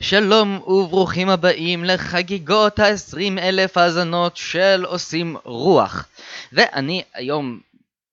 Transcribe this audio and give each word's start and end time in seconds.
שלום 0.00 0.60
וברוכים 0.66 1.28
הבאים 1.28 1.84
לחגיגות 1.84 2.78
ה-20 2.78 3.38
אלף 3.38 3.76
האזנות 3.76 4.36
של 4.36 4.84
עושים 4.86 5.36
רוח. 5.44 6.06
ואני 6.52 7.02
היום 7.14 7.60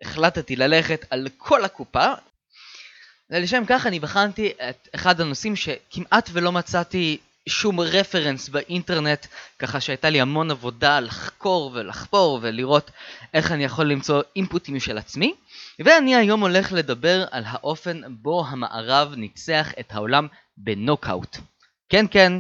החלטתי 0.02 0.56
ללכת 0.56 1.06
על 1.10 1.28
כל 1.38 1.66
הקופה, 1.66 2.14
ולשם 3.30 3.64
כך 3.68 3.86
אני 3.88 4.00
בחנתי 4.00 4.52
את 4.70 4.88
אחד 4.96 5.22
הנושאים 5.22 5.56
שכמעט 5.56 6.30
ולא 6.34 6.52
מצאתי 6.52 7.18
שום 7.50 7.80
רפרנס 7.80 8.50
באינטרנט, 8.50 9.26
ככה 9.60 9.80
שהייתה 9.80 10.10
לי 10.10 10.22
המון 10.22 10.52
עבודה 10.52 11.00
לחקור 11.00 11.72
ולחפור 11.74 12.40
ולראות 12.42 12.92
איך 13.34 13.52
אני 13.52 13.64
יכול 13.64 13.92
למצוא 13.92 14.22
אינפוטים 14.36 14.80
של 14.80 14.98
עצמי. 14.98 15.34
ואני 15.80 16.16
היום 16.16 16.42
הולך 16.42 16.74
לדבר 16.74 17.26
על 17.32 17.44
האופן 17.46 18.02
בו 18.08 18.46
המערב 18.48 19.14
ניצח 19.18 19.72
את 19.80 19.92
העולם 19.92 20.28
בנוקאוט. 20.58 21.38
כן 21.92 22.06
כן, 22.12 22.34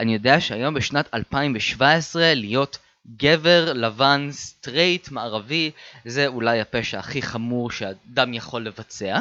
אני 0.00 0.14
יודע 0.14 0.40
שהיום 0.40 0.74
בשנת 0.74 1.14
2017 1.14 2.34
להיות 2.34 2.78
גבר 3.16 3.72
לבן 3.72 4.28
סטרייט 4.32 5.10
מערבי 5.10 5.70
זה 6.04 6.26
אולי 6.26 6.60
הפשע 6.60 6.98
הכי 6.98 7.22
חמור 7.22 7.70
שאדם 7.70 8.34
יכול 8.34 8.66
לבצע. 8.66 9.18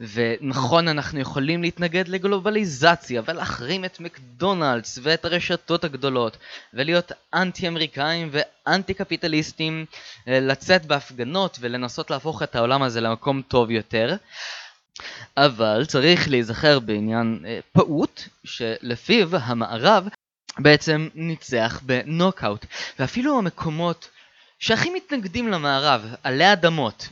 ונכון 0.00 0.88
אנחנו 0.88 1.20
יכולים 1.20 1.62
להתנגד 1.62 2.08
לגלובליזציה 2.08 3.22
ולהחרים 3.24 3.84
את 3.84 4.00
מקדונלדס 4.00 4.98
ואת 5.02 5.24
הרשתות 5.24 5.84
הגדולות 5.84 6.36
ולהיות 6.74 7.12
אנטי 7.34 7.68
אמריקאים 7.68 8.30
ואנטי 8.32 8.94
קפיטליסטים 8.94 9.84
לצאת 10.26 10.86
בהפגנות 10.86 11.58
ולנסות 11.60 12.10
להפוך 12.10 12.42
את 12.42 12.56
העולם 12.56 12.82
הזה 12.82 13.00
למקום 13.00 13.42
טוב 13.42 13.70
יותר 13.70 14.16
אבל 15.36 15.84
צריך 15.88 16.28
להיזכר 16.28 16.78
בעניין 16.78 17.44
אה, 17.46 17.58
פעוט 17.72 18.22
שלפיו 18.44 19.36
המערב 19.36 20.08
בעצם 20.58 21.08
ניצח 21.14 21.80
בנוקאוט. 21.82 22.66
ואפילו 22.98 23.38
המקומות 23.38 24.08
שהכי 24.58 24.90
מתנגדים 24.90 25.48
למערב 25.48 26.14
עלי 26.22 26.52
אדמות 26.52 27.08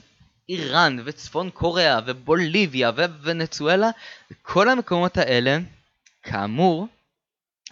איראן 0.49 0.97
וצפון 1.05 1.51
קוריאה 1.51 2.01
ובוליביה 2.07 2.91
וונצואלה 2.91 3.91
כל 4.43 4.69
המקומות 4.69 5.17
האלה 5.19 5.59
כאמור 6.23 6.89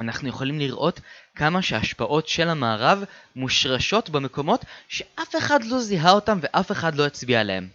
אנחנו 0.01 0.29
יכולים 0.29 0.59
לראות 0.59 1.01
כמה 1.35 1.63
שההשפעות 1.63 2.29
של 2.29 2.49
המערב 2.49 3.05
מושרשות 3.37 4.11
במקומות 4.11 4.65
שאף 4.89 5.37
אחד 5.39 5.65
לא 5.65 5.79
זיהה 5.79 6.11
אותם 6.11 6.39
ואף 6.43 6.73
אחד 6.73 6.95
לא 6.95 7.07
הצביע 7.07 7.41
עליהם 7.41 7.69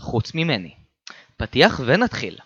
חוץ 0.00 0.34
ממני 0.34 0.74
פתיח 1.40 1.80
ונתחיל. 1.84 2.36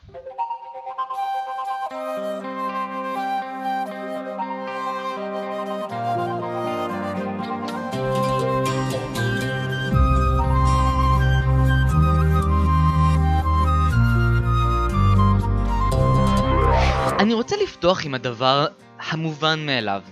אני 17.18 17.34
רוצה 17.34 17.56
לפתוח 17.62 18.04
עם 18.04 18.14
הדבר 18.14 18.66
המובן 19.10 19.66
מאליו. 19.66 20.02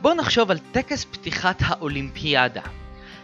בואו 0.00 0.14
נחשוב 0.14 0.50
על 0.50 0.58
טקס 0.58 1.04
פתיחת 1.04 1.62
האולימפיאדה. 1.64 2.62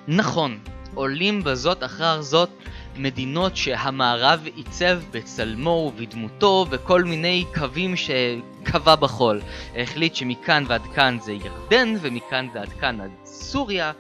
נכון, 0.09 0.59
עולים 0.95 1.45
בזאת 1.45 1.85
אחר 1.85 2.23
זאת 2.23 2.51
מדינות 2.99 3.57
שהמערב 3.57 4.47
עיצב 4.57 5.01
בצלמו 5.11 5.93
ובדמותו 5.95 6.67
וכל 6.71 7.05
מיני 7.05 7.45
קווים 7.55 7.95
שקבע 7.97 8.95
בחול. 8.95 9.41
החליט 9.77 10.15
שמכאן 10.15 10.65
ועד 10.69 10.83
כאן 10.95 11.19
זה 11.21 11.33
ירדן 11.33 11.95
ומכאן 12.01 12.49
ועד 12.55 12.69
כאן 12.69 13.01
עד 13.01 13.11
סוריה 13.25 13.93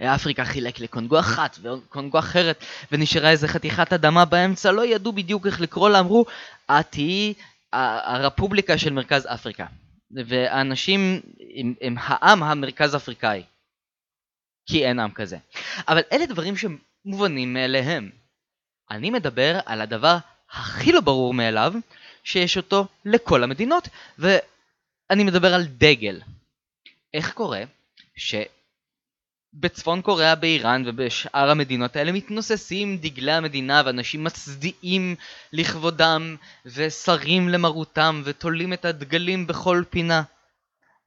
ואפריקה 0.00 0.44
חילק 0.44 0.80
לקונגו 0.80 1.18
אחת 1.20 1.58
וקונגו 1.62 2.18
אחרת 2.18 2.64
ונשארה 2.92 3.30
איזה 3.30 3.48
חתיכת 3.48 3.92
אדמה 3.92 4.24
באמצע. 4.24 4.72
לא 4.72 4.86
ידעו 4.86 5.12
בדיוק 5.12 5.46
איך 5.46 5.60
לקרוא 5.60 5.88
לה 5.88 6.00
אמרו 6.00 6.24
את 6.70 6.86
תהיי 6.90 7.34
הרפובליקה 7.72 8.78
של 8.78 8.92
מרכז 8.92 9.26
אפריקה. 9.26 9.66
והאנשים 10.10 11.20
הם, 11.56 11.74
הם 11.80 11.94
העם 11.98 12.42
המרכז 12.42 12.96
אפריקאי 12.96 13.42
כי 14.66 14.86
אין 14.86 14.98
עם 14.98 15.10
כזה. 15.10 15.36
אבל 15.88 16.00
אלה 16.12 16.26
דברים 16.26 16.56
שהם 16.56 16.78
מובנים 17.08 17.52
מאליהם. 17.52 18.10
אני 18.90 19.10
מדבר 19.10 19.58
על 19.66 19.80
הדבר 19.80 20.16
הכי 20.50 20.92
לא 20.92 21.00
ברור 21.00 21.34
מאליו, 21.34 21.72
שיש 22.24 22.56
אותו 22.56 22.86
לכל 23.04 23.42
המדינות, 23.42 23.88
ואני 24.18 25.24
מדבר 25.24 25.54
על 25.54 25.64
דגל. 25.64 26.20
איך 27.14 27.32
קורה 27.32 27.62
שבצפון 28.16 30.02
קוריאה, 30.02 30.34
באיראן 30.34 30.82
ובשאר 30.86 31.50
המדינות 31.50 31.96
האלה 31.96 32.12
מתנוססים 32.12 32.98
דגלי 32.98 33.32
המדינה 33.32 33.82
ואנשים 33.86 34.24
מצדיעים 34.24 35.16
לכבודם 35.52 36.36
ושרים 36.66 37.48
למרותם 37.48 38.22
ותולים 38.24 38.72
את 38.72 38.84
הדגלים 38.84 39.46
בכל 39.46 39.82
פינה? 39.90 40.22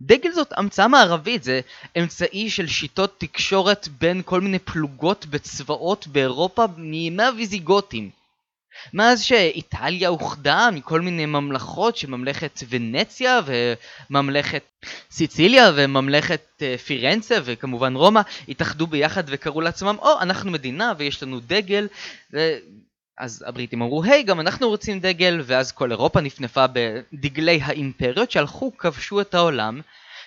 דגל 0.06 0.32
זאת 0.32 0.54
המצאה 0.58 0.88
מערבית, 0.88 1.44
זה 1.44 1.62
אמצעי 1.98 2.50
של 2.50 2.68
שיטות 2.68 3.20
תקשורת 3.20 3.88
בין 4.00 4.22
כל 4.26 4.42
מיני 4.42 4.60
פלוגות 4.60 5.26
בצבאות 5.26 6.08
באירופה 6.08 6.66
מימי 6.78 7.24
הוויזיגותים. 7.24 8.10
מאז 8.94 9.22
שאיטליה 9.22 10.10
אוחדה 10.10 10.70
מכל 10.74 11.02
מיני 11.02 11.26
ממלכות 11.26 11.98
שממלכת 11.98 12.60
ונציה 12.70 13.40
וממלכת 13.46 14.64
סיציליה 15.12 15.72
וממלכת 15.76 16.42
אה, 16.62 16.78
פירנצה 16.78 17.38
וכמובן 17.44 17.96
רומא 17.96 18.22
התאחדו 18.50 18.88
ביחד 18.88 19.24
וקראו 19.28 19.62
לעצמם 19.62 19.96
או 20.00 20.20
oh, 20.20 20.22
אנחנו 20.22 20.52
מדינה 20.52 20.94
ויש 20.98 21.24
לנו 21.24 21.40
דגל 21.40 21.88
ו... 22.34 22.58
אז 23.22 23.44
הבריטים 23.48 23.82
אמרו 23.82 24.04
היי 24.04 24.22
hey, 24.22 24.26
גם 24.26 24.40
אנחנו 24.40 24.70
רוצים 24.70 25.00
דגל 25.00 25.42
ואז 25.44 25.72
כל 25.72 25.92
אירופה 25.92 26.22
נפנפה 26.22 26.66
בדגלי 26.68 27.62
האימפריות 27.62 28.32
שהלכו 28.32 28.78
כבשו 28.78 29.22
את 29.22 29.34
העולם 29.34 29.82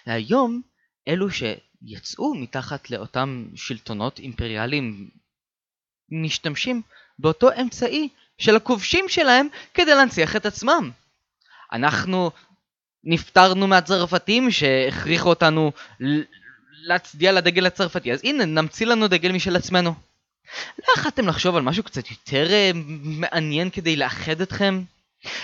והיום 0.07 0.63
אלו 1.09 1.27
שיצאו 1.31 2.35
מתחת 2.35 2.91
לאותם 2.91 3.47
שלטונות 3.55 4.19
אימפריאליים 4.19 5.11
משתמשים 6.11 6.83
באותו 7.19 7.49
אמצעי 7.61 8.09
של 8.39 8.57
הכובשים 8.57 9.05
שלהם 9.09 9.49
כדי 9.75 9.95
להנציח 9.95 10.37
את 10.37 10.47
עצמם. 10.47 10.91
אנחנו 11.73 12.31
נפטרנו 13.05 13.67
מהצרפתים 13.67 14.51
שהכריחו 14.51 15.29
אותנו 15.29 15.73
להצדיע 16.87 17.33
לדגל 17.33 17.67
הצרפתי 17.67 18.13
אז 18.13 18.21
הנה 18.25 18.45
נמציא 18.45 18.87
לנו 18.87 19.09
דגל 19.09 19.33
משל 19.33 19.57
עצמנו. 19.57 19.95
לא 20.79 20.93
יכלתם 20.97 21.29
לחשוב 21.29 21.57
על 21.57 21.63
משהו 21.63 21.83
קצת 21.83 22.11
יותר 22.11 22.47
uh, 22.47 22.77
מעניין 23.03 23.71
כדי 23.71 23.97
לאחד 23.97 24.41
אתכם? 24.41 24.83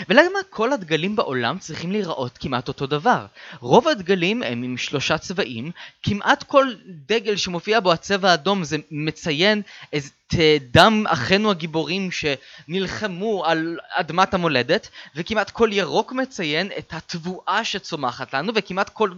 ולמה 0.08 0.38
כל 0.50 0.72
הדגלים 0.72 1.16
בעולם 1.16 1.58
צריכים 1.58 1.92
להיראות 1.92 2.38
כמעט 2.38 2.68
אותו 2.68 2.86
דבר? 2.86 3.26
רוב 3.60 3.88
הדגלים 3.88 4.42
הם 4.42 4.62
עם 4.62 4.76
שלושה 4.76 5.18
צבעים, 5.18 5.70
כמעט 6.02 6.42
כל 6.42 6.66
דגל 6.86 7.36
שמופיע 7.36 7.80
בו 7.80 7.92
הצבע 7.92 8.30
האדום 8.30 8.64
זה 8.64 8.76
מציין 8.90 9.62
את 9.96 10.34
דם 10.70 11.04
אחינו 11.08 11.50
הגיבורים 11.50 12.08
שנלחמו 12.10 13.44
על 13.46 13.78
אדמת 13.94 14.34
המולדת, 14.34 14.88
וכמעט 15.16 15.50
כל 15.50 15.70
ירוק 15.72 16.12
מציין 16.12 16.70
את 16.78 16.92
התבואה 16.96 17.64
שצומחת 17.64 18.34
לנו, 18.34 18.52
וכמעט 18.54 18.88
כל 18.88 19.10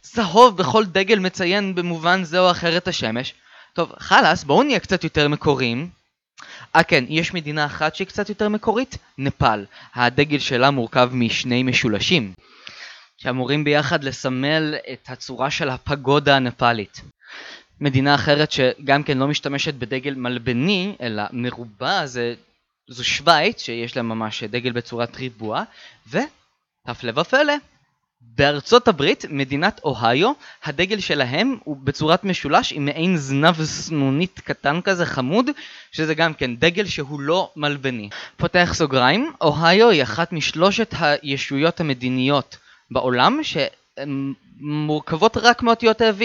צהוב 0.00 0.56
בכל 0.56 0.84
דגל 0.84 1.18
מציין 1.18 1.74
במובן 1.74 2.24
זה 2.24 2.38
או 2.40 2.50
אחר 2.50 2.76
את 2.76 2.88
השמש. 2.88 3.34
טוב, 3.72 3.92
חלאס, 3.98 4.44
בואו 4.44 4.62
נהיה 4.62 4.80
קצת 4.80 5.04
יותר 5.04 5.28
מקוריים. 5.28 5.90
אה 6.76 6.82
כן, 6.82 7.04
יש 7.08 7.34
מדינה 7.34 7.66
אחת 7.66 7.94
שהיא 7.94 8.06
קצת 8.06 8.28
יותר 8.28 8.48
מקורית, 8.48 8.98
נפאל. 9.18 9.66
הדגל 9.94 10.38
שלה 10.38 10.70
מורכב 10.70 11.10
משני 11.12 11.62
משולשים, 11.62 12.32
שאמורים 13.18 13.64
ביחד 13.64 14.04
לסמל 14.04 14.74
את 14.92 15.08
הצורה 15.08 15.50
של 15.50 15.68
הפגודה 15.68 16.36
הנפאלית. 16.36 17.00
מדינה 17.80 18.14
אחרת 18.14 18.52
שגם 18.52 19.02
כן 19.02 19.18
לא 19.18 19.28
משתמשת 19.28 19.74
בדגל 19.74 20.14
מלבני, 20.14 20.96
אלא 21.00 21.22
מרובע, 21.32 22.06
זה, 22.06 22.34
זו 22.88 23.04
שווייץ, 23.04 23.62
שיש 23.62 23.96
לה 23.96 24.02
ממש 24.02 24.44
דגל 24.44 24.72
בצורת 24.72 25.16
ריבוע, 25.16 25.62
והפלא 26.06 27.20
ופלא, 27.20 27.54
בארצות 28.36 28.88
הברית, 28.88 29.24
מדינת 29.30 29.80
אוהיו, 29.84 30.32
הדגל 30.64 31.00
שלהם 31.00 31.56
הוא 31.64 31.76
בצורת 31.84 32.24
משולש 32.24 32.72
עם 32.72 32.84
מעין 32.84 33.16
זנב 33.16 33.64
סנונית 33.64 34.40
קטן 34.40 34.80
כזה 34.80 35.06
חמוד, 35.06 35.50
שזה 35.92 36.14
גם 36.14 36.34
כן 36.34 36.56
דגל 36.56 36.86
שהוא 36.86 37.20
לא 37.20 37.50
מלבני. 37.56 38.08
פותח 38.36 38.70
סוגריים, 38.74 39.32
אוהיו 39.40 39.88
היא 39.90 40.02
אחת 40.02 40.32
משלושת 40.32 40.94
הישויות 41.00 41.80
המדיניות 41.80 42.56
בעולם 42.90 43.40
שמורכבות 44.60 45.36
רק 45.36 45.62
מאותיות 45.62 46.00
ה-V. 46.00 46.22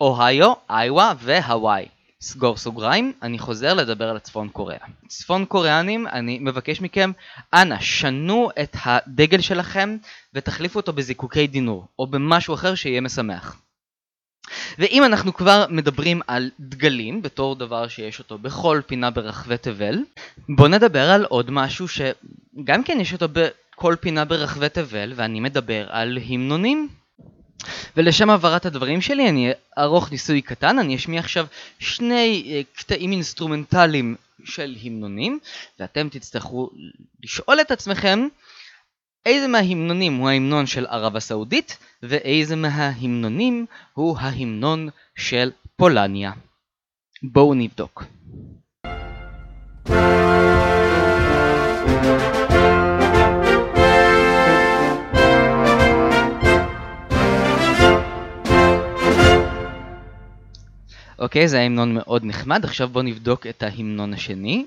אוהיו, 0.00 0.52
איווה 0.70 1.12
והוואי. 1.18 1.86
סגור 2.22 2.56
סוגריים, 2.56 3.12
אני 3.22 3.38
חוזר 3.38 3.74
לדבר 3.74 4.08
על 4.08 4.16
הצפון 4.16 4.48
קוריאה. 4.48 4.86
צפון 5.08 5.44
קוריאנים, 5.44 6.06
אני 6.06 6.38
מבקש 6.38 6.80
מכם, 6.80 7.12
אנא, 7.54 7.80
שנו 7.80 8.50
את 8.62 8.76
הדגל 8.84 9.40
שלכם 9.40 9.96
ותחליפו 10.34 10.78
אותו 10.78 10.92
בזיקוקי 10.92 11.46
דינור, 11.46 11.86
או 11.98 12.06
במשהו 12.06 12.54
אחר 12.54 12.74
שיהיה 12.74 13.00
משמח. 13.00 13.60
ואם 14.78 15.04
אנחנו 15.04 15.34
כבר 15.34 15.66
מדברים 15.70 16.20
על 16.26 16.50
דגלים, 16.60 17.22
בתור 17.22 17.56
דבר 17.56 17.88
שיש 17.88 18.18
אותו 18.18 18.38
בכל 18.38 18.80
פינה 18.86 19.10
ברחבי 19.10 19.58
תבל, 19.58 19.98
בואו 20.48 20.68
נדבר 20.68 21.10
על 21.10 21.24
עוד 21.24 21.50
משהו 21.50 21.88
שגם 21.88 22.84
כן 22.84 22.98
יש 23.00 23.12
אותו 23.12 23.26
בכל 23.32 23.96
פינה 24.00 24.24
ברחבי 24.24 24.68
תבל, 24.68 25.12
ואני 25.16 25.40
מדבר 25.40 25.86
על 25.90 26.18
המנונים. 26.28 26.88
ולשם 27.96 28.30
העברת 28.30 28.66
הדברים 28.66 29.00
שלי 29.00 29.28
אני 29.28 29.50
אערוך 29.78 30.10
ניסוי 30.10 30.42
קטן, 30.42 30.78
אני 30.78 30.96
אשמיע 30.96 31.20
עכשיו 31.20 31.46
שני 31.78 32.52
אה, 32.52 32.60
קטעים 32.74 33.12
אינסטרומנטליים 33.12 34.16
של 34.44 34.76
המנונים, 34.84 35.38
ואתם 35.80 36.08
תצטרכו 36.08 36.70
לשאול 37.22 37.60
את 37.60 37.70
עצמכם 37.70 38.28
איזה 39.26 39.48
מההמנונים 39.48 40.16
הוא 40.16 40.28
ההמנון 40.28 40.66
של 40.66 40.86
ערב 40.86 41.16
הסעודית, 41.16 41.78
ואיזה 42.02 42.56
מההמנונים 42.56 43.66
הוא 43.94 44.18
ההמנון 44.18 44.88
של 45.16 45.50
פולניה. 45.76 46.32
בואו 47.22 47.54
נבדוק. 47.54 48.04
אוקיי, 61.20 61.48
זה 61.48 61.60
ההמנון 61.60 61.94
מאוד 61.94 62.24
נחמד, 62.24 62.64
עכשיו 62.64 62.88
בואו 62.88 63.04
נבדוק 63.04 63.46
את 63.46 63.62
ההמנון 63.62 64.14
השני. 64.14 64.66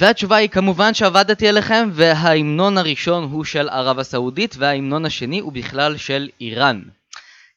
והתשובה 0.00 0.36
היא 0.36 0.48
כמובן 0.48 0.94
שעבדתי 0.94 1.48
עליכם 1.48 1.88
וההמנון 1.92 2.78
הראשון 2.78 3.24
הוא 3.24 3.44
של 3.44 3.68
ערב 3.68 3.98
הסעודית 3.98 4.54
וההמנון 4.58 5.04
השני 5.04 5.38
הוא 5.38 5.52
בכלל 5.52 5.96
של 5.96 6.28
איראן. 6.40 6.82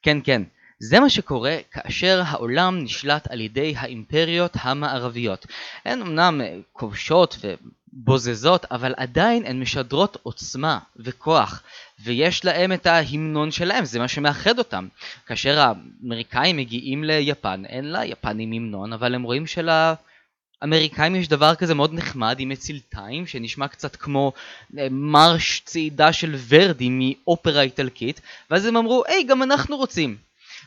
כן 0.01 0.17
כן, 0.23 0.41
זה 0.79 0.99
מה 0.99 1.09
שקורה 1.09 1.57
כאשר 1.71 2.21
העולם 2.25 2.83
נשלט 2.83 3.27
על 3.31 3.41
ידי 3.41 3.73
האימפריות 3.77 4.51
המערביות. 4.61 5.45
הן 5.85 6.01
אמנם 6.01 6.41
כובשות 6.73 7.37
ובוזזות, 7.93 8.65
אבל 8.71 8.93
עדיין 8.97 9.45
הן 9.45 9.59
משדרות 9.59 10.17
עוצמה 10.23 10.79
וכוח, 10.97 11.63
ויש 11.99 12.45
להם 12.45 12.73
את 12.73 12.85
ההמנון 12.85 13.51
שלהם, 13.51 13.85
זה 13.85 13.99
מה 13.99 14.07
שמאחד 14.07 14.57
אותם. 14.59 14.87
כאשר 15.25 15.59
האמריקאים 15.59 16.57
מגיעים 16.57 17.03
ליפן, 17.03 17.63
אין 17.65 17.91
ליפנים 17.91 18.51
המנון, 18.51 18.93
אבל 18.93 19.15
הם 19.15 19.23
רואים 19.23 19.47
של 19.47 19.69
ה... 19.69 19.93
אמריקאים 20.63 21.15
יש 21.15 21.27
דבר 21.27 21.55
כזה 21.55 21.73
מאוד 21.73 21.93
נחמד 21.93 22.35
עם 22.39 22.49
מצילתיים 22.49 23.27
שנשמע 23.27 23.67
קצת 23.67 23.95
כמו 23.95 24.33
אה, 24.77 24.87
מרש 24.91 25.61
צעידה 25.65 26.13
של 26.13 26.35
ורדי 26.47 26.89
מאופרה 26.91 27.61
איטלקית 27.61 28.21
ואז 28.49 28.65
הם 28.65 28.77
אמרו 28.77 29.03
היי 29.07 29.23
גם 29.23 29.43
אנחנו 29.43 29.77
רוצים. 29.77 30.17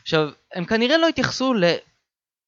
עכשיו 0.01 0.29
הם 0.53 0.65
כנראה 0.65 0.97
לא 0.97 1.07
התייחסו 1.07 1.53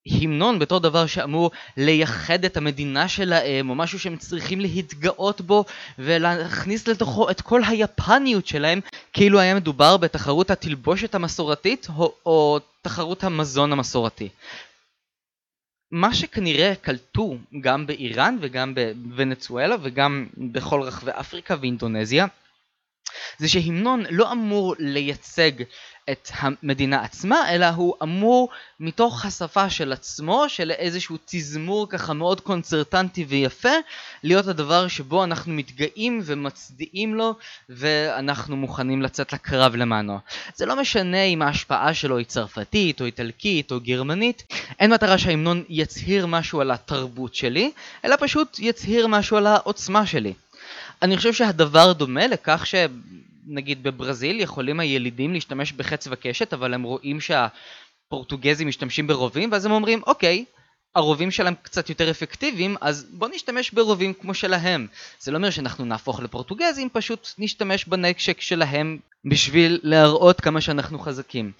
להמנון 0.05 0.59
בתור 0.59 0.79
דבר 0.79 1.05
שאמור 1.05 1.51
לייחד 1.77 2.45
את 2.45 2.57
המדינה 2.57 3.07
שלהם 3.07 3.69
או 3.69 3.75
משהו 3.75 3.99
שהם 3.99 4.17
צריכים 4.17 4.59
להתגאות 4.59 5.41
בו 5.41 5.65
ולהכניס 5.99 6.87
לתוכו 6.87 7.29
את 7.29 7.41
כל 7.41 7.61
היפניות 7.67 8.47
שלהם 8.47 8.79
כאילו 9.13 9.39
היה 9.39 9.55
מדובר 9.55 9.97
בתחרות 9.97 10.51
התלבושת 10.51 11.15
המסורתית 11.15 11.87
או, 11.97 12.13
או 12.25 12.59
תחרות 12.81 13.23
המזון 13.23 13.71
המסורתי 13.71 14.29
מה 15.91 16.13
שכנראה 16.13 16.73
קלטו 16.81 17.37
גם 17.61 17.87
באיראן 17.87 18.37
וגם 18.41 18.73
בוונצואלה 18.95 19.75
וגם 19.81 20.27
בכל 20.37 20.81
רחבי 20.81 21.11
אפריקה 21.19 21.55
ואינדונזיה 21.61 22.25
זה 23.37 23.49
שהמנון 23.49 24.03
לא 24.09 24.31
אמור 24.31 24.75
לייצג 24.79 25.51
את 26.11 26.29
המדינה 26.39 27.03
עצמה, 27.03 27.53
אלא 27.55 27.65
הוא 27.65 27.95
אמור 28.03 28.49
מתוך 28.79 29.25
השפה 29.25 29.69
של 29.69 29.91
עצמו, 29.93 30.45
של 30.47 30.71
איזשהו 30.71 31.17
תזמור 31.25 31.89
ככה 31.89 32.13
מאוד 32.13 32.41
קונצרטנטי 32.41 33.23
ויפה, 33.23 33.69
להיות 34.23 34.47
הדבר 34.47 34.87
שבו 34.87 35.23
אנחנו 35.23 35.53
מתגאים 35.53 36.21
ומצדיעים 36.25 37.15
לו, 37.15 37.35
ואנחנו 37.69 38.57
מוכנים 38.57 39.01
לצאת 39.01 39.33
לקרב 39.33 39.75
למענו. 39.75 40.19
זה 40.55 40.65
לא 40.65 40.75
משנה 40.75 41.23
אם 41.23 41.41
ההשפעה 41.41 41.93
שלו 41.93 42.17
היא 42.17 42.25
צרפתית, 42.25 43.01
או 43.01 43.05
איטלקית, 43.05 43.71
או 43.71 43.79
גרמנית, 43.79 44.43
אין 44.79 44.93
מטרה 44.93 45.17
שההמנון 45.17 45.63
יצהיר 45.69 46.25
משהו 46.25 46.61
על 46.61 46.71
התרבות 46.71 47.35
שלי, 47.35 47.71
אלא 48.05 48.15
פשוט 48.19 48.59
יצהיר 48.59 49.07
משהו 49.07 49.37
על 49.37 49.47
העוצמה 49.47 50.05
שלי. 50.05 50.33
אני 51.01 51.17
חושב 51.17 51.33
שהדבר 51.33 51.93
דומה 51.93 52.27
לכך 52.27 52.65
ש... 52.65 52.75
נגיד 53.49 53.83
בברזיל 53.83 54.39
יכולים 54.39 54.79
הילידים 54.79 55.33
להשתמש 55.33 55.71
בחץ 55.71 56.07
וקשת, 56.11 56.53
אבל 56.53 56.73
הם 56.73 56.83
רואים 56.83 57.19
שהפורטוגזים 57.21 58.67
משתמשים 58.67 59.07
ברובים, 59.07 59.51
ואז 59.51 59.65
הם 59.65 59.71
אומרים, 59.71 60.01
אוקיי, 60.07 60.45
הרובים 60.95 61.31
שלהם 61.31 61.53
קצת 61.61 61.89
יותר 61.89 62.11
אפקטיביים, 62.11 62.75
אז 62.81 63.05
בוא 63.11 63.27
נשתמש 63.27 63.71
ברובים 63.71 64.13
כמו 64.13 64.33
שלהם. 64.33 64.87
זה 65.19 65.31
לא 65.31 65.37
אומר 65.37 65.49
שאנחנו 65.49 65.85
נהפוך 65.85 66.19
לפורטוגזים, 66.19 66.89
פשוט 66.93 67.33
נשתמש 67.37 67.85
בנשק 67.85 68.41
שלהם 68.41 68.97
בשביל 69.25 69.79
להראות 69.83 70.41
כמה 70.41 70.61
שאנחנו 70.61 70.99
חזקים. 70.99 71.51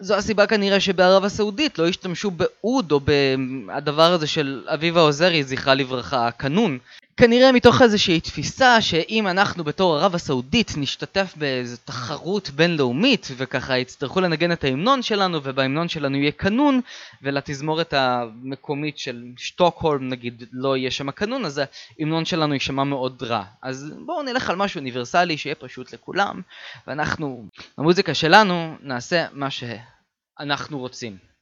זו 0.00 0.14
הסיבה 0.14 0.46
כנראה 0.46 0.80
שבערב 0.80 1.24
הסעודית 1.24 1.78
לא 1.78 1.88
השתמשו 1.88 2.30
באוד 2.30 2.92
או 2.92 3.00
בדבר 3.04 4.12
הזה 4.12 4.26
של 4.26 4.64
אביבה 4.66 5.00
עוזרי, 5.00 5.44
זכרה 5.44 5.74
לברכה, 5.74 6.28
הקנון, 6.28 6.78
כנראה 7.16 7.52
מתוך 7.52 7.82
איזושהי 7.82 8.20
תפיסה 8.20 8.80
שאם 8.80 9.26
אנחנו 9.26 9.64
בתור 9.64 9.96
ערב 9.96 10.14
הסעודית 10.14 10.72
נשתתף 10.76 11.34
באיזו 11.36 11.76
תחרות 11.84 12.50
בינלאומית 12.50 13.28
וככה 13.36 13.78
יצטרכו 13.78 14.20
לנגן 14.20 14.52
את 14.52 14.64
ההמנון 14.64 15.02
שלנו 15.02 15.40
ובהמנון 15.42 15.88
שלנו 15.88 16.16
יהיה 16.16 16.32
קנון 16.32 16.80
ולתזמורת 17.22 17.94
המקומית 17.96 18.98
של 18.98 19.22
שטוקהולם 19.36 20.08
נגיד 20.08 20.42
לא 20.52 20.76
יהיה 20.76 20.90
שם 20.90 21.10
קנון 21.10 21.44
אז 21.44 21.60
ההמנון 21.98 22.24
שלנו 22.24 22.54
יישמע 22.54 22.84
מאוד 22.84 23.22
רע. 23.22 23.44
אז 23.62 23.94
בואו 24.06 24.22
נלך 24.22 24.50
על 24.50 24.56
משהו 24.56 24.78
אוניברסלי 24.78 25.38
שיהיה 25.38 25.54
פשוט 25.54 25.92
לכולם 25.92 26.40
ואנחנו 26.86 27.48
במוזיקה 27.78 28.14
שלנו 28.14 28.76
נעשה 28.80 29.26
מה 29.32 29.48
שאנחנו 29.50 30.78
רוצים 30.78 31.33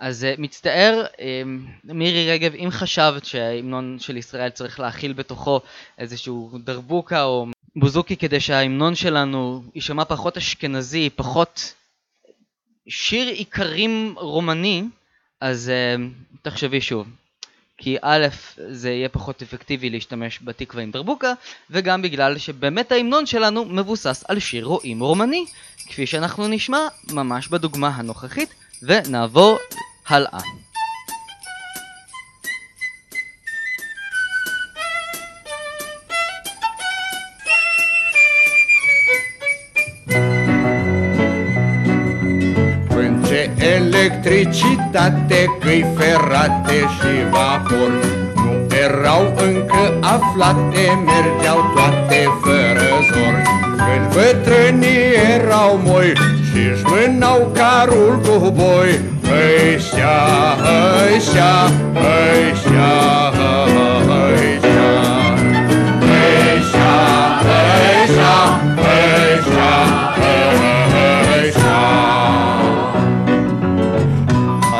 אז 0.00 0.24
uh, 0.24 0.40
מצטער, 0.40 1.04
um, 1.16 1.22
מירי 1.84 2.30
רגב, 2.30 2.54
אם 2.54 2.68
חשבת 2.70 3.24
שההמנון 3.24 3.96
של 3.98 4.16
ישראל 4.16 4.50
צריך 4.50 4.80
להכיל 4.80 5.12
בתוכו 5.12 5.60
איזשהו 5.98 6.58
דרבוקה 6.64 7.22
או 7.22 7.46
בוזוקי 7.76 8.16
כדי 8.16 8.40
שההמנון 8.40 8.94
שלנו 8.94 9.62
יישמע 9.74 10.04
פחות 10.04 10.36
אשכנזי, 10.36 11.10
פחות 11.16 11.74
שיר 12.88 13.28
איכרים 13.28 14.14
רומני, 14.16 14.84
אז 15.40 15.70
uh, 15.70 16.00
תחשבי 16.42 16.80
שוב. 16.80 17.08
כי 17.78 17.96
א', 18.02 18.26
זה 18.68 18.90
יהיה 18.90 19.08
פחות 19.08 19.42
אפקטיבי 19.42 19.90
להשתמש 19.90 20.38
בתקווה 20.42 20.82
עם 20.82 20.90
דרבוקה, 20.90 21.32
וגם 21.70 22.02
בגלל 22.02 22.38
שבאמת 22.38 22.92
ההמנון 22.92 23.26
שלנו 23.26 23.64
מבוסס 23.64 24.24
על 24.28 24.38
שיר 24.38 24.64
רועים 24.64 25.00
רומני, 25.00 25.44
כפי 25.88 26.06
שאנחנו 26.06 26.48
נשמע 26.48 26.78
ממש 27.10 27.48
בדוגמה 27.48 27.88
הנוכחית, 27.88 28.54
ונעבור 28.82 29.58
هلا 30.10 30.42
electricitate, 43.58 45.44
căi 45.60 45.86
ferate 45.96 46.78
și 46.96 47.28
vapor 47.30 47.92
Nu 48.34 48.74
erau 48.76 49.34
încă 49.36 49.98
aflate, 50.00 51.02
mergeau 51.04 51.70
toate 51.74 52.28
fără 52.42 52.88
zor. 53.12 53.69
Când 53.90 54.14
bătrânii 54.14 55.14
erau 55.34 55.80
moi 55.84 56.12
Și-și 56.46 56.84
mânau 56.84 57.50
carul 57.54 58.20
cu 58.22 58.50
boi. 58.50 59.00
Hăișa, 59.28 60.16
hăișa, 60.64 61.52
hăișa, 62.00 62.92
hăișa 64.08 64.90
Hăișa, 66.06 66.92
hăișa, 67.46 68.36
hăișa, 68.78 69.72
hăișa 70.92 71.80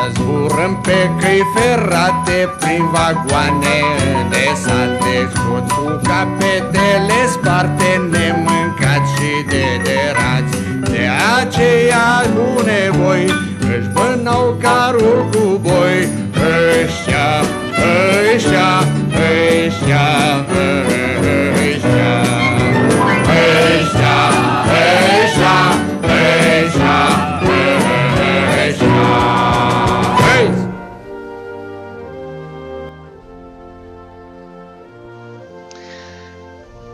Azi 0.01 0.15
zburăm 0.15 0.81
pe 0.83 1.11
căi 1.21 1.43
ferate 1.55 2.39
Prin 2.59 2.85
vagoane 2.93 3.79
nesate 4.31 5.15
Scoți 5.33 5.75
cu 5.75 6.01
capetele 6.09 7.21
sparte 7.33 7.91
ne 8.11 8.30
на 14.31 14.51
укорулку 14.51 15.59
бой. 15.59 16.09
Эйся, 16.37 17.43
эйся, 17.77 18.69
эйся, 19.13 20.47
эйся. 20.55 21.01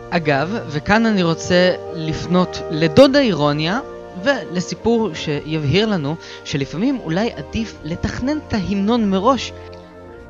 אגב, 0.09 0.49
וכאן 0.69 1.05
אני 1.05 1.23
רוצה 1.23 1.71
לפנות 1.95 2.61
לדודה 2.71 3.19
אירוניה, 3.19 3.81
ולסיפור 4.23 5.13
שיבהיר 5.13 5.85
לנו 5.85 6.15
שלפעמים 6.45 6.99
אולי 6.99 7.31
עדיף 7.33 7.77
לתכנן 7.83 8.37
את 8.37 8.53
ההמנון 8.53 9.09
מראש 9.09 9.51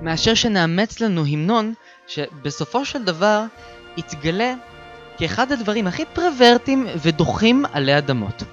מאשר 0.01 0.33
שנאמץ 0.33 0.99
לנו 0.99 1.25
המנון 1.25 1.73
שבסופו 2.07 2.85
של 2.85 3.03
דבר 3.03 3.43
יתגלה 3.97 4.53
כאחד 5.17 5.51
הדברים 5.51 5.87
הכי 5.87 6.03
פרוורטים 6.13 6.87
ודוחים 7.01 7.65
עלי 7.71 7.97
אדמות. 7.97 8.43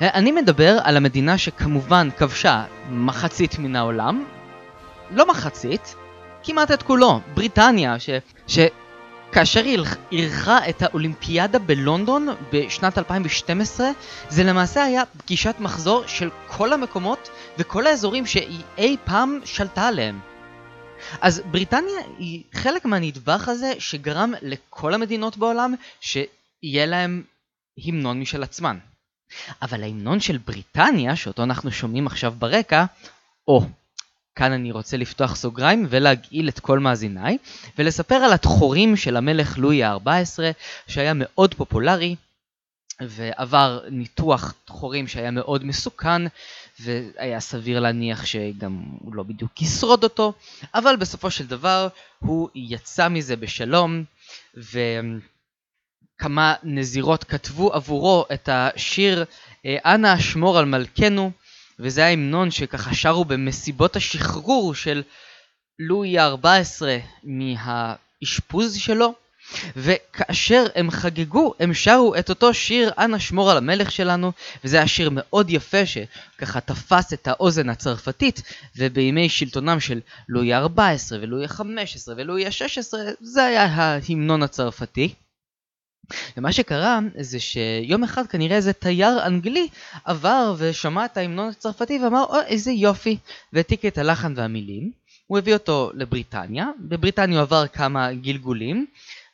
אני 0.00 0.32
מדבר 0.32 0.78
על 0.84 0.96
המדינה 0.96 1.38
שכמובן 1.38 2.08
כבשה 2.16 2.64
מחצית 2.90 3.58
מן 3.58 3.76
העולם, 3.76 4.24
לא 5.10 5.28
מחצית, 5.28 5.94
כמעט 6.42 6.70
את 6.70 6.82
כולו, 6.82 7.20
בריטניה, 7.34 7.98
ש... 7.98 8.10
ש... 8.46 8.58
כאשר 9.32 9.64
היא 9.64 9.78
אירחה 10.12 10.68
את 10.68 10.82
האולימפיאדה 10.82 11.58
בלונדון 11.58 12.28
בשנת 12.52 12.98
2012, 12.98 13.90
זה 14.28 14.44
למעשה 14.44 14.84
היה 14.84 15.02
פגישת 15.18 15.54
מחזור 15.58 16.06
של 16.06 16.30
כל 16.46 16.72
המקומות 16.72 17.28
וכל 17.58 17.86
האזורים 17.86 18.26
שהיא 18.26 18.62
אי 18.78 18.96
פעם 19.04 19.40
שלטה 19.44 19.88
עליהם. 19.88 20.20
אז 21.20 21.42
בריטניה 21.50 22.00
היא 22.18 22.42
חלק 22.52 22.84
מהנדבך 22.84 23.48
הזה 23.48 23.72
שגרם 23.78 24.32
לכל 24.42 24.94
המדינות 24.94 25.36
בעולם 25.36 25.74
שיהיה 26.00 26.86
להם 26.86 27.22
המנון 27.84 28.20
משל 28.20 28.42
עצמן. 28.42 28.78
אבל 29.62 29.82
ההמנון 29.82 30.20
של 30.20 30.38
בריטניה, 30.38 31.16
שאותו 31.16 31.42
אנחנו 31.42 31.72
שומעים 31.72 32.06
עכשיו 32.06 32.34
ברקע, 32.38 32.84
או, 33.48 33.66
כאן 34.36 34.52
אני 34.52 34.72
רוצה 34.72 34.96
לפתוח 34.96 35.36
סוגריים 35.36 35.86
ולהגעיל 35.90 36.48
את 36.48 36.60
כל 36.60 36.78
מאזיניי, 36.78 37.38
ולספר 37.78 38.14
על 38.14 38.32
התחורים 38.32 38.96
של 38.96 39.16
המלך 39.16 39.58
לואי 39.58 39.84
ה-14, 39.84 40.38
שהיה 40.86 41.12
מאוד 41.14 41.54
פופולרי, 41.54 42.16
ועבר 43.00 43.80
ניתוח 43.90 44.54
תחורים 44.64 45.08
שהיה 45.08 45.30
מאוד 45.30 45.64
מסוכן, 45.64 46.22
והיה 46.80 47.40
סביר 47.40 47.80
להניח 47.80 48.26
שגם 48.26 48.82
הוא 48.98 49.14
לא 49.14 49.22
בדיוק 49.22 49.62
ישרוד 49.62 50.04
אותו, 50.04 50.32
אבל 50.74 50.96
בסופו 50.96 51.30
של 51.30 51.46
דבר 51.46 51.88
הוא 52.18 52.48
יצא 52.54 53.08
מזה 53.08 53.36
בשלום, 53.36 54.04
וכמה 56.20 56.54
נזירות 56.62 57.24
כתבו 57.24 57.72
עבורו 57.72 58.24
את 58.32 58.48
השיר 58.52 59.24
"אנא 59.66 60.14
אשמור 60.14 60.58
על 60.58 60.64
מלכנו", 60.64 61.30
וזה 61.78 62.04
ההמנון 62.04 62.50
שככה 62.50 62.94
שרו 62.94 63.24
במסיבות 63.24 63.96
השחרור 63.96 64.74
של 64.74 65.02
לואי 65.78 66.18
ה-14 66.18 66.82
מהאשפוז 67.24 68.76
שלו, 68.76 69.14
וכאשר 69.76 70.66
הם 70.74 70.90
חגגו, 70.90 71.54
הם 71.60 71.74
שרו 71.74 72.14
את 72.18 72.30
אותו 72.30 72.54
שיר 72.54 72.92
"אנא 72.98 73.18
שמור 73.18 73.50
על 73.50 73.56
המלך 73.56 73.92
שלנו", 73.92 74.32
וזה 74.64 74.76
היה 74.76 74.86
שיר 74.86 75.10
מאוד 75.12 75.50
יפה 75.50 75.86
שככה 75.86 76.60
תפס 76.60 77.12
את 77.12 77.28
האוזן 77.28 77.68
הצרפתית, 77.68 78.42
ובימי 78.76 79.28
שלטונם 79.28 79.80
של 79.80 80.00
לואי 80.28 80.54
ה-14 80.54 80.80
ולואי 81.10 81.44
ה-15 81.44 82.08
ולואי 82.16 82.46
ה-16, 82.46 82.94
זה 83.20 83.44
היה 83.44 83.64
ההמנון 83.64 84.42
הצרפתי. 84.42 85.14
ומה 86.36 86.52
שקרה 86.52 86.98
זה 87.18 87.40
שיום 87.40 88.04
אחד 88.04 88.26
כנראה 88.26 88.56
איזה 88.56 88.72
תייר 88.72 89.26
אנגלי 89.26 89.68
עבר 90.04 90.54
ושמע 90.58 91.04
את 91.04 91.16
ההמנון 91.16 91.48
הצרפתי 91.48 91.98
ואמר 91.98 92.24
או 92.28 92.40
איזה 92.46 92.72
יופי 92.72 93.18
והעתיק 93.52 93.84
את 93.84 93.98
הלחן 93.98 94.32
והמילים 94.36 94.90
הוא 95.26 95.38
הביא 95.38 95.54
אותו 95.54 95.90
לבריטניה, 95.94 96.66
בבריטניה 96.80 97.36
הוא 97.36 97.42
עבר 97.42 97.66
כמה 97.66 98.12
גלגולים 98.12 98.86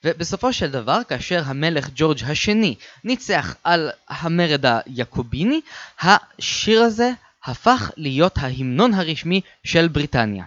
ובסופו 0.04 0.52
של 0.52 0.70
דבר 0.70 0.98
כאשר 1.08 1.42
המלך 1.44 1.90
ג'ורג' 1.94 2.24
השני 2.26 2.74
ניצח 3.04 3.56
על 3.64 3.90
המרד 4.08 4.64
היעקוביני 4.66 5.60
השיר 6.00 6.82
הזה 6.82 7.10
הפך 7.44 7.90
להיות 7.96 8.38
ההמנון 8.38 8.94
הרשמי 8.94 9.40
של 9.64 9.88
בריטניה. 9.88 10.44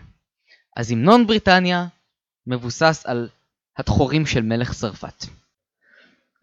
אז 0.76 0.92
המנון 0.92 1.28
בריטניה 1.28 1.88
מבוסס 2.48 3.04
על 3.06 3.30
התחורים 3.78 4.26
של 4.26 4.42
מלך 4.42 4.74
צרפת. 4.74 5.26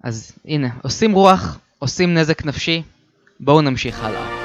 אז 0.02 0.32
הנה, 0.44 0.68
עושים 0.82 1.12
רוח, 1.12 1.58
עושים 1.78 2.14
נזק 2.14 2.44
נפשי, 2.44 2.82
בואו 3.40 3.60
נמשיך 3.60 4.04
הלאה. 4.04 4.42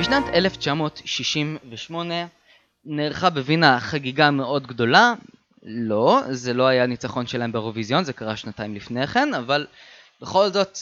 בשנת 0.00 0.24
1968 0.34 2.14
נערכה 2.84 3.30
בווינה 3.30 3.80
חגיגה 3.80 4.30
מאוד 4.30 4.66
גדולה. 4.66 5.14
לא, 5.62 6.20
זה 6.30 6.54
לא 6.54 6.66
היה 6.66 6.86
ניצחון 6.86 7.26
שלהם 7.26 7.52
באירוויזיון, 7.52 8.04
זה 8.04 8.12
קרה 8.12 8.36
שנתיים 8.36 8.74
לפני 8.74 9.06
כן, 9.06 9.34
אבל 9.34 9.66
בכל 10.20 10.48
זאת 10.48 10.78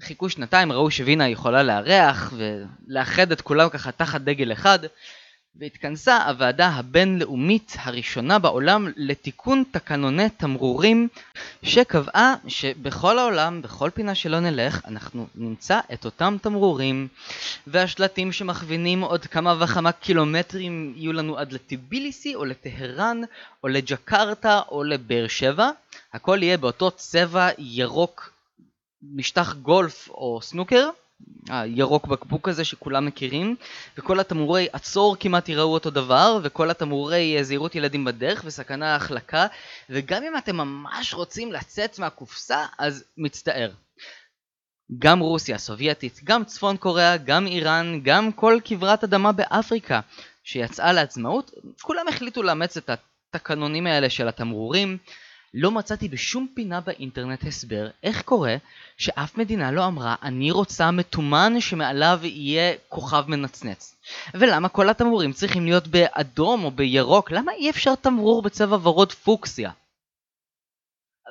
חיכו 0.00 0.30
שנתיים, 0.30 0.72
ראו 0.72 0.90
שווינה 0.90 1.28
יכולה 1.28 1.62
לארח 1.62 2.32
ולאחד 2.36 3.32
את 3.32 3.40
כולם 3.40 3.68
ככה 3.68 3.92
תחת 3.92 4.20
דגל 4.20 4.52
אחד, 4.52 4.78
והתכנסה 5.56 6.16
הוועדה 6.28 6.68
הבינלאומית 6.68 7.76
הראשונה 7.78 8.38
בעולם 8.38 8.88
לתיקון 8.96 9.64
תקנוני 9.70 10.30
תמרורים 10.30 11.08
שקבעה 11.62 12.34
שבכל 12.48 13.18
העולם, 13.18 13.62
בכל 13.62 13.90
פינה 13.94 14.14
שלא 14.14 14.40
נלך, 14.40 14.80
אנחנו 14.84 15.26
נמצא 15.34 15.80
את 15.92 16.04
אותם 16.04 16.36
תמרורים. 16.42 17.08
והשלטים 17.66 18.32
שמכווינים 18.32 19.00
עוד 19.00 19.26
כמה 19.26 19.54
וכמה 19.60 19.92
קילומטרים 19.92 20.92
יהיו 20.96 21.12
לנו 21.12 21.38
עד 21.38 21.52
לטיביליסי 21.52 22.34
או 22.34 22.44
לטהרן 22.44 23.20
או 23.64 23.68
לג'קרטה 23.68 24.60
או 24.70 24.84
לבאר 24.84 25.28
שבע. 25.28 25.70
הכל 26.12 26.38
יהיה 26.42 26.56
באותו 26.56 26.90
צבע 26.90 27.48
ירוק 27.58 28.32
משטח 29.02 29.54
גולף 29.54 30.08
או 30.08 30.38
סנוקר, 30.42 30.90
הירוק 31.48 32.06
בקבוק 32.06 32.48
הזה 32.48 32.64
שכולם 32.64 33.06
מכירים, 33.06 33.56
וכל 33.98 34.20
התמרורי 34.20 34.68
עצור 34.72 35.16
כמעט 35.20 35.48
יראו 35.48 35.72
אותו 35.72 35.90
דבר, 35.90 36.38
וכל 36.42 36.70
התמרורי 36.70 37.44
זהירות 37.44 37.74
ילדים 37.74 38.04
בדרך 38.04 38.42
וסכנה 38.44 38.96
החלקה, 38.96 39.46
וגם 39.90 40.22
אם 40.22 40.36
אתם 40.36 40.56
ממש 40.56 41.14
רוצים 41.14 41.52
לצאת 41.52 41.98
מהקופסה, 41.98 42.66
אז 42.78 43.04
מצטער. 43.18 43.70
גם 44.98 45.20
רוסיה 45.20 45.54
הסובייטית, 45.54 46.20
גם 46.24 46.44
צפון 46.44 46.76
קוריאה, 46.76 47.16
גם 47.16 47.46
איראן, 47.46 48.00
גם 48.02 48.32
כל 48.32 48.58
כברת 48.64 49.04
אדמה 49.04 49.32
באפריקה 49.32 50.00
שיצאה 50.44 50.92
לעצמאות, 50.92 51.50
כולם 51.82 52.08
החליטו 52.08 52.42
לאמץ 52.42 52.76
את 52.76 52.90
התקנונים 53.34 53.86
האלה 53.86 54.10
של 54.10 54.28
התמרורים, 54.28 54.98
לא 55.54 55.70
מצאתי 55.70 56.08
בשום 56.08 56.46
פינה 56.54 56.80
באינטרנט 56.80 57.46
הסבר 57.46 57.88
איך 58.02 58.22
קורה 58.22 58.56
שאף 58.96 59.38
מדינה 59.38 59.70
לא 59.70 59.86
אמרה 59.86 60.14
אני 60.22 60.50
רוצה 60.50 60.90
מתומן 60.90 61.60
שמעליו 61.60 62.20
יהיה 62.22 62.74
כוכב 62.88 63.24
מנצנץ. 63.28 63.96
ולמה 64.34 64.68
כל 64.68 64.88
התמרורים 64.88 65.32
צריכים 65.32 65.64
להיות 65.64 65.88
באדום 65.88 66.64
או 66.64 66.70
בירוק? 66.70 67.30
למה 67.30 67.52
אי 67.52 67.70
אפשר 67.70 67.94
תמרור 67.94 68.42
בצבע 68.42 68.76
ורוד 68.82 69.12
פוקסיה? 69.12 69.70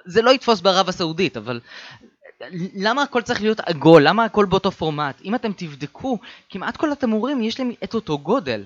זה 0.06 0.22
לא 0.22 0.32
יתפוס 0.32 0.62
בערב 0.62 0.90
הסעודית, 0.90 1.38
אבל 1.38 1.60
למה 2.76 3.04
הכל 3.04 3.22
צריך 3.22 3.42
להיות 3.42 3.60
עגול? 3.60 4.08
למה 4.08 4.26
הכל 4.26 4.46
באותו 4.46 4.72
פורמט? 4.72 5.22
אם 5.22 5.36
אתם 5.36 5.54
תבדקו, 5.54 6.18
כמעט 6.50 6.78
כל 6.78 6.92
התמרורים 6.92 7.42
יש 7.42 7.60
להם 7.60 7.72
את 7.84 7.94
אותו 7.94 8.20
גודל. 8.20 8.66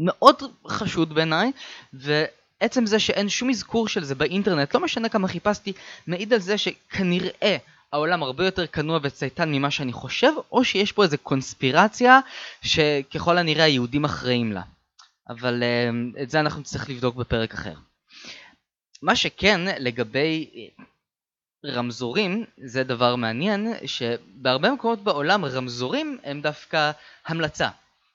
מאוד 0.00 0.42
חשוד 0.68 1.14
בעיניי, 1.14 1.52
ו... 1.94 2.24
עצם 2.64 2.86
זה 2.86 2.98
שאין 2.98 3.28
שום 3.28 3.50
אזכור 3.50 3.88
של 3.88 4.04
זה 4.04 4.14
באינטרנט, 4.14 4.74
לא 4.74 4.80
משנה 4.80 5.08
כמה 5.08 5.28
חיפשתי, 5.28 5.72
מעיד 6.06 6.32
על 6.32 6.40
זה 6.40 6.58
שכנראה 6.58 7.56
העולם 7.92 8.22
הרבה 8.22 8.44
יותר 8.44 8.66
כנוע 8.66 8.98
וצייתן 9.02 9.52
ממה 9.52 9.70
שאני 9.70 9.92
חושב, 9.92 10.32
או 10.52 10.64
שיש 10.64 10.92
פה 10.92 11.02
איזה 11.02 11.16
קונספירציה 11.16 12.20
שככל 12.62 13.38
הנראה 13.38 13.64
היהודים 13.64 14.04
אחראים 14.04 14.52
לה. 14.52 14.62
אבל 15.28 15.62
uh, 15.62 16.22
את 16.22 16.30
זה 16.30 16.40
אנחנו 16.40 16.60
נצטרך 16.60 16.90
לבדוק 16.90 17.16
בפרק 17.16 17.54
אחר. 17.54 17.74
מה 19.02 19.16
שכן, 19.16 19.60
לגבי 19.78 20.50
אה, 20.54 21.72
רמזורים, 21.72 22.44
זה 22.64 22.84
דבר 22.84 23.16
מעניין, 23.16 23.72
שבהרבה 23.86 24.70
מקומות 24.70 25.04
בעולם 25.04 25.44
רמזורים 25.44 26.18
הם 26.24 26.40
דווקא 26.40 26.90
המלצה. 27.26 27.68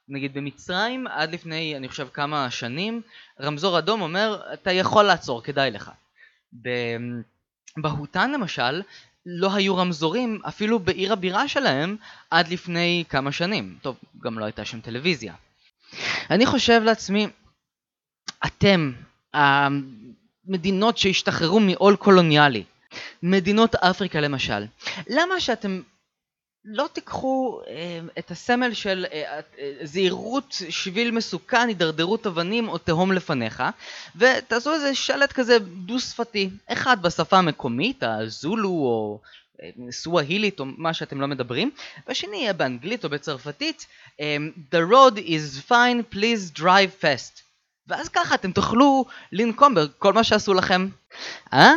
נגיד 0.09 0.33
במצרים, 0.33 1.07
עד 1.07 1.33
לפני, 1.33 1.77
אני 1.77 1.89
חושב, 1.89 2.07
כמה 2.13 2.51
שנים, 2.51 3.01
רמזור 3.41 3.79
אדום 3.79 4.01
אומר, 4.01 4.41
אתה 4.53 4.71
יכול 4.71 5.03
לעצור, 5.03 5.43
כדאי 5.43 5.71
לך. 5.71 5.91
בהוטן 7.77 8.31
למשל, 8.31 8.81
לא 9.25 9.53
היו 9.55 9.77
רמזורים 9.77 10.41
אפילו 10.47 10.79
בעיר 10.79 11.13
הבירה 11.13 11.47
שלהם 11.47 11.97
עד 12.31 12.47
לפני 12.47 13.03
כמה 13.09 13.31
שנים. 13.31 13.77
טוב, 13.81 13.97
גם 14.23 14.39
לא 14.39 14.45
הייתה 14.45 14.65
שם 14.65 14.81
טלוויזיה. 14.81 15.33
אני 16.29 16.45
חושב 16.45 16.81
לעצמי, 16.83 17.27
אתם, 18.45 18.91
המדינות 19.33 20.97
שהשתחררו 20.97 21.59
מעול 21.59 21.95
קולוניאלי, 21.95 22.63
מדינות 23.23 23.75
אפריקה 23.75 24.19
למשל, 24.19 24.65
למה 25.07 25.39
שאתם 25.39 25.81
לא 26.65 26.89
תיקחו 26.93 27.61
אה, 27.67 27.99
את 28.19 28.31
הסמל 28.31 28.73
של 28.73 29.05
אה, 29.13 29.39
אה, 29.59 29.71
זהירות, 29.83 30.55
שביל 30.69 31.11
מסוכן, 31.11 31.67
הידרדרות 31.67 32.27
אבנים 32.27 32.69
או 32.69 32.77
תהום 32.77 33.11
לפניך 33.11 33.63
ותעשו 34.15 34.73
איזה 34.73 34.95
שלט 34.95 35.31
כזה 35.31 35.59
דו-שפתי, 35.59 36.49
אחד 36.67 37.01
בשפה 37.01 37.37
המקומית, 37.37 38.03
הזולו 38.03 38.69
או 38.69 39.19
אה, 39.61 39.91
סווהילית 39.91 40.59
או 40.59 40.65
מה 40.65 40.93
שאתם 40.93 41.21
לא 41.21 41.27
מדברים, 41.27 41.71
והשני 42.07 42.37
יהיה 42.37 42.53
באנגלית 42.53 43.05
או 43.05 43.09
בצרפתית 43.09 43.87
אה, 44.19 44.37
The 44.71 44.91
road 44.91 45.17
is 45.17 45.71
fine, 45.71 46.15
please 46.15 46.59
drive 46.59 47.03
fast 47.03 47.41
ואז 47.89 48.09
ככה 48.09 48.35
אתם 48.35 48.51
תוכלו 48.51 49.05
לנקום 49.31 49.75
בכל 49.75 50.13
מה 50.13 50.23
שעשו 50.23 50.53
לכם. 50.53 50.87
אה? 51.53 51.73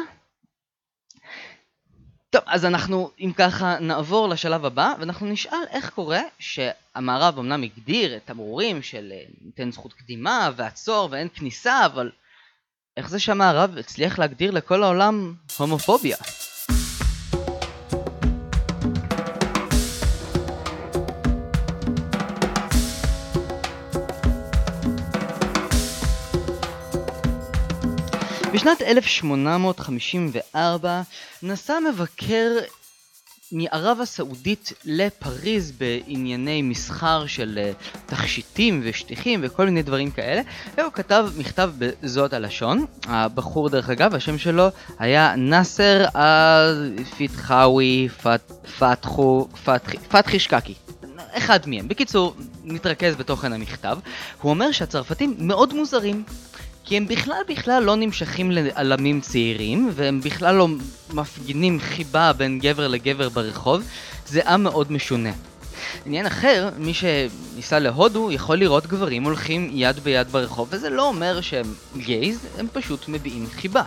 טוב, 2.33 2.43
אז 2.47 2.65
אנחנו 2.65 3.11
אם 3.21 3.33
ככה 3.37 3.79
נעבור 3.81 4.29
לשלב 4.29 4.65
הבא 4.65 4.95
ואנחנו 5.01 5.27
נשאל 5.27 5.65
איך 5.71 5.91
קורה 5.91 6.21
שהמערב 6.39 7.39
אמנם 7.39 7.63
הגדיר 7.63 8.17
את 8.17 8.23
תמרורים 8.25 8.83
של 8.83 9.13
אה, 9.13 9.23
ניתן 9.45 9.73
זכות 9.73 9.93
קדימה 9.93 10.51
ועצור 10.57 11.09
ואין 11.11 11.29
כניסה 11.35 11.87
אבל 11.87 12.11
איך 12.97 13.11
זה 13.11 13.19
שהמערב 13.19 13.79
הצליח 13.79 14.19
להגדיר 14.19 14.51
לכל 14.51 14.83
העולם 14.83 15.35
הומופוביה? 15.59 16.17
בשנת 28.53 28.83
1854 28.83 31.03
נסע 31.43 31.79
מבקר 31.89 32.51
מערב 33.53 34.01
הסעודית 34.01 34.73
לפריז 34.85 35.73
בענייני 35.73 36.63
מסחר 36.63 37.27
של 37.27 37.59
אה, 37.63 37.73
תכשיטים 38.07 38.81
ושטיחים 38.85 39.41
וכל 39.43 39.65
מיני 39.65 39.83
דברים 39.83 40.11
כאלה 40.11 40.43
והוא 40.77 40.93
כתב 40.93 41.29
מכתב 41.37 41.73
בזאת 41.79 42.33
הלשון 42.33 42.87
הבחור 43.07 43.69
דרך 43.69 43.91
אגב 43.91 44.15
השם 44.15 44.39
שלו 44.39 44.69
היה 44.99 45.35
נאסר 45.37 46.05
אל-פיתחאווי 46.17 48.09
פתחו 48.79 49.49
פתחי 50.09 50.39
שקקי 50.39 50.75
אחד 51.33 51.61
מהם. 51.67 51.89
בקיצור, 51.89 52.35
נתרכז 52.65 53.17
בתוכן 53.17 53.53
המכתב. 53.53 53.99
הוא 54.43 54.51
אומר 54.51 54.73
שהצרפתים 54.73 55.35
מאוד 55.39 55.75
מוזרים. 55.75 56.25
כי 56.85 56.97
הם 56.97 57.09
בכלל 57.09 57.43
בכלל 57.49 57.83
לא 57.83 57.97
נמשכים 57.97 58.51
לעלמים 58.51 59.21
צעירים, 59.21 59.91
והם 59.95 60.21
בכלל 60.21 60.55
לא 60.55 60.69
מפגינים 61.13 61.81
חיבה 61.81 62.33
בין 62.33 62.59
גבר 62.59 62.89
לגבר 62.89 63.29
ברחוב, 63.29 63.83
זה 64.27 64.41
עם 64.47 64.63
מאוד 64.63 64.93
משונה. 64.93 65.33
עניין 66.07 66.27
אחר, 66.27 66.69
מי 66.79 66.93
שניסה 66.95 67.79
להודו 67.79 68.33
יכול 68.33 68.57
לראות 68.57 68.87
גברים 68.87 69.25
הולכים 69.25 69.71
יד 69.73 69.99
ביד 69.99 70.29
ברחוב, 70.29 70.69
וזה 70.71 70.91
לא 70.91 71.09
אומר 71.09 71.41
שהם 71.41 71.75
גייז, 71.97 72.47
הם 72.59 72.67
פשוט 72.73 73.09
מביעים 73.09 73.47
חיבה. 73.53 73.83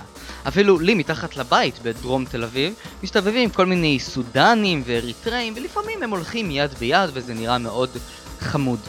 אפילו 0.47 0.79
לי 0.79 0.93
מתחת 0.93 1.37
לבית 1.37 1.79
בדרום 1.83 2.25
תל 2.25 2.43
אביב, 2.43 2.73
מסתובבים 3.03 3.49
כל 3.49 3.65
מיני 3.65 3.99
סודנים 3.99 4.83
ואריתראים, 4.85 5.53
ולפעמים 5.55 6.03
הם 6.03 6.09
הולכים 6.09 6.51
יד 6.51 6.73
ביד 6.73 7.09
וזה 7.13 7.33
נראה 7.33 7.57
מאוד 7.57 7.89
חמוד. 8.39 8.79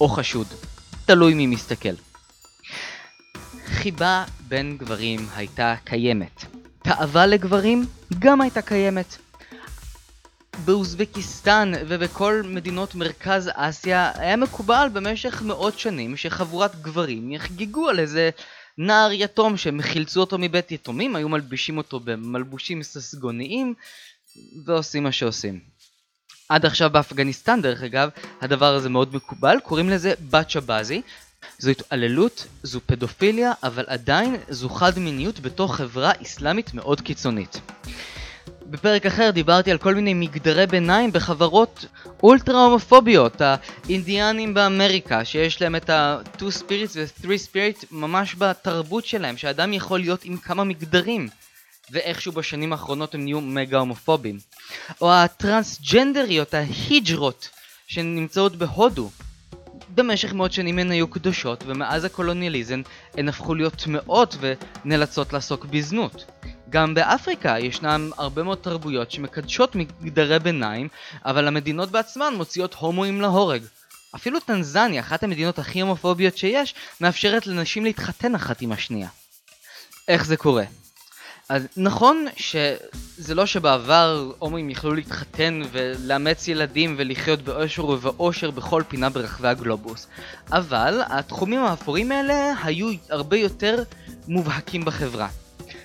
או 0.00 0.08
חשוד. 0.08 0.46
תלוי 1.06 1.34
מי 1.34 1.46
מסתכל. 1.46 2.09
חיבה 3.70 4.24
בין 4.48 4.76
גברים 4.76 5.28
הייתה 5.36 5.74
קיימת. 5.84 6.44
תאווה 6.82 7.26
לגברים 7.26 7.86
גם 8.18 8.40
הייתה 8.40 8.62
קיימת. 8.62 9.16
באוזבקיסטן 10.64 11.72
ובכל 11.88 12.42
מדינות 12.44 12.94
מרכז 12.94 13.50
אסיה 13.54 14.12
היה 14.14 14.36
מקובל 14.36 14.88
במשך 14.92 15.42
מאות 15.42 15.78
שנים 15.78 16.16
שחבורת 16.16 16.82
גברים 16.82 17.32
יחגגו 17.32 17.88
על 17.88 17.98
איזה 17.98 18.30
נער 18.78 19.12
יתום 19.12 19.56
שהם 19.56 19.82
חילצו 19.82 20.20
אותו 20.20 20.38
מבית 20.38 20.72
יתומים, 20.72 21.16
היו 21.16 21.28
מלבישים 21.28 21.78
אותו 21.78 22.00
במלבושים 22.00 22.82
ססגוניים 22.82 23.74
ועושים 24.64 25.02
מה 25.02 25.12
שעושים. 25.12 25.60
עד 26.48 26.66
עכשיו 26.66 26.90
באפגניסטן 26.90 27.62
דרך 27.62 27.82
אגב, 27.82 28.08
הדבר 28.40 28.74
הזה 28.74 28.88
מאוד 28.88 29.14
מקובל, 29.14 29.56
קוראים 29.64 29.90
לזה 29.90 30.14
בת 30.30 30.50
שבזי, 30.50 31.02
זו 31.58 31.70
התעללות, 31.70 32.46
זו 32.62 32.80
פדופיליה, 32.86 33.52
אבל 33.62 33.84
עדיין 33.86 34.36
זו 34.48 34.68
חד 34.68 34.98
מיניות 34.98 35.40
בתוך 35.40 35.76
חברה 35.76 36.12
אסלאמית 36.22 36.74
מאוד 36.74 37.00
קיצונית. 37.00 37.60
בפרק 38.70 39.06
אחר 39.06 39.30
דיברתי 39.30 39.70
על 39.70 39.78
כל 39.78 39.94
מיני 39.94 40.14
מגדרי 40.14 40.66
ביניים 40.66 41.12
בחברות 41.12 41.84
אולטרה 42.22 42.64
הומופוביות, 42.64 43.40
האינדיאנים 43.40 44.54
באמריקה, 44.54 45.24
שיש 45.24 45.62
להם 45.62 45.76
את 45.76 45.90
ה-2 45.90 46.40
spirits 46.40 46.96
ו-3 46.96 47.24
spirit 47.24 47.86
ממש 47.90 48.34
בתרבות 48.38 49.06
שלהם, 49.06 49.36
שאדם 49.36 49.72
יכול 49.72 50.00
להיות 50.00 50.24
עם 50.24 50.36
כמה 50.36 50.64
מגדרים, 50.64 51.28
ואיכשהו 51.90 52.32
בשנים 52.32 52.72
האחרונות 52.72 53.14
הם 53.14 53.24
נהיו 53.24 53.40
מגה 53.40 53.78
הומופובים. 53.78 54.38
או 55.00 55.12
הטרנסג'נדריות, 55.12 56.54
ההיג'רות, 56.54 57.48
שנמצאות 57.86 58.56
בהודו, 58.56 59.10
במשך 59.94 60.32
מאות 60.32 60.52
שנים 60.52 60.78
הן 60.78 60.90
היו 60.90 61.08
קדושות, 61.08 61.64
ומאז 61.66 62.04
הקולוניאליזם 62.04 62.82
הן 63.14 63.28
הפכו 63.28 63.54
להיות 63.54 63.74
טמאות 63.74 64.36
ונאלצות 64.40 65.32
לעסוק 65.32 65.64
בזנות. 65.64 66.24
גם 66.70 66.94
באפריקה 66.94 67.58
ישנן 67.58 68.10
הרבה 68.18 68.42
מאוד 68.42 68.58
תרבויות 68.58 69.10
שמקדשות 69.10 69.76
מגדרי 69.76 70.38
ביניים, 70.38 70.88
אבל 71.24 71.48
המדינות 71.48 71.90
בעצמן 71.90 72.34
מוציאות 72.36 72.74
הומואים 72.74 73.20
להורג. 73.20 73.62
אפילו 74.14 74.40
טנזניה, 74.40 75.00
אחת 75.00 75.22
המדינות 75.22 75.58
הכי 75.58 75.80
הומופוביות 75.80 76.36
שיש, 76.36 76.74
מאפשרת 77.00 77.46
לנשים 77.46 77.84
להתחתן 77.84 78.34
אחת 78.34 78.62
עם 78.62 78.72
השנייה. 78.72 79.08
איך 80.08 80.24
זה 80.24 80.36
קורה? 80.36 80.64
אז 81.50 81.66
נכון 81.76 82.26
שזה 82.36 83.34
לא 83.34 83.46
שבעבר 83.46 84.32
הומואים 84.38 84.70
יכלו 84.70 84.94
להתחתן 84.94 85.60
ולאמץ 85.72 86.48
ילדים 86.48 86.94
ולחיות 86.98 87.42
באושר 87.42 87.86
ובאושר 87.86 88.50
בכל 88.50 88.82
פינה 88.88 89.10
ברחבי 89.10 89.48
הגלובוס, 89.48 90.06
אבל 90.52 91.00
התחומים 91.06 91.60
האפורים 91.60 92.12
האלה 92.12 92.52
היו 92.64 92.90
הרבה 93.08 93.36
יותר 93.36 93.82
מובהקים 94.28 94.84
בחברה. 94.84 95.28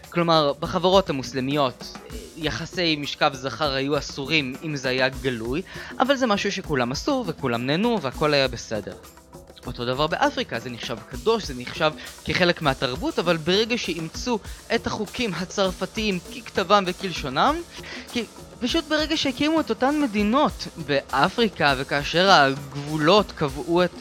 כלומר, 0.09 0.53
בחברות 0.59 1.09
המוסלמיות 1.09 1.97
יחסי 2.37 2.95
משכב 2.95 3.31
זכר 3.33 3.73
היו 3.73 3.97
אסורים 3.97 4.55
אם 4.63 4.75
זה 4.75 4.89
היה 4.89 5.09
גלוי, 5.09 5.61
אבל 5.99 6.15
זה 6.15 6.27
משהו 6.27 6.51
שכולם 6.51 6.91
עשו 6.91 7.23
וכולם 7.27 7.65
נהנו 7.65 8.01
והכל 8.01 8.33
היה 8.33 8.47
בסדר. 8.47 8.93
אותו 9.67 9.85
דבר 9.85 10.07
באפריקה, 10.07 10.59
זה 10.59 10.69
נחשב 10.69 10.97
קדוש, 11.09 11.43
זה 11.43 11.53
נחשב 11.57 11.91
כחלק 12.25 12.61
מהתרבות, 12.61 13.19
אבל 13.19 13.37
ברגע 13.37 13.77
שאימצו 13.77 14.39
את 14.75 14.87
החוקים 14.87 15.33
הצרפתיים 15.33 16.19
ככתבם 16.19 16.83
וכלשונם, 16.87 17.55
כי 18.11 18.25
פשוט 18.59 18.85
ברגע 18.87 19.17
שהקימו 19.17 19.59
את 19.59 19.69
אותן 19.69 20.01
מדינות 20.01 20.67
באפריקה, 20.87 21.73
וכאשר 21.77 22.29
הגבולות 22.31 23.31
קבעו 23.31 23.83
את 23.83 23.91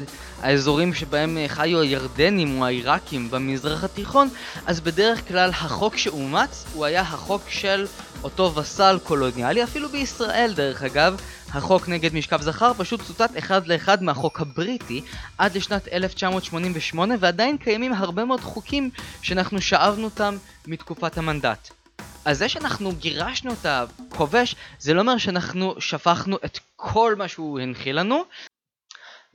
האזורים 0.43 0.95
שבהם 0.95 1.39
חיו 1.49 1.81
הירדנים 1.81 2.61
או 2.61 2.67
העיראקים 2.67 3.31
במזרח 3.31 3.85
התיכון, 3.85 4.29
אז 4.67 4.81
בדרך 4.81 5.29
כלל 5.29 5.51
החוק 5.51 5.97
שאומץ 5.97 6.65
הוא 6.73 6.85
היה 6.85 7.01
החוק 7.01 7.43
של 7.49 7.87
אותו 8.25 8.55
וסל 8.55 8.99
קולוניאלי, 9.03 9.65
אפילו 9.65 9.89
בישראל 9.89 10.53
דרך 10.57 10.83
אגב, 10.83 11.21
החוק 11.51 11.89
נגד 11.89 12.15
משכב 12.15 12.41
זכר 12.43 12.73
פשוט 12.79 13.03
צוטט 13.03 13.39
אחד 13.39 13.67
לאחד 13.67 14.03
מהחוק 14.03 14.41
הבריטי 14.41 15.03
עד 15.39 15.57
לשנת 15.57 15.89
1988 15.89 17.15
ועדיין 17.21 17.57
קיימים 17.57 17.93
הרבה 17.93 18.25
מאוד 18.25 18.41
חוקים 18.41 18.91
שאנחנו 19.23 19.61
שאבנו 19.61 20.05
אותם 20.05 20.37
מתקופת 20.67 21.19
המנדט. 21.19 21.71
אז 22.25 22.39
זה 22.39 22.49
שאנחנו 22.49 22.93
גירשנו 22.93 23.53
את 23.53 23.67
הכובש 23.67 24.55
זה 24.79 24.95
לא 24.95 25.01
אומר 25.01 25.19
שאנחנו 25.19 25.75
שפכנו 25.79 26.37
את 26.45 26.59
כל 26.77 27.15
מה 27.19 27.29
שהוא 27.29 27.61
הנחיל 27.61 27.99
לנו 27.99 28.25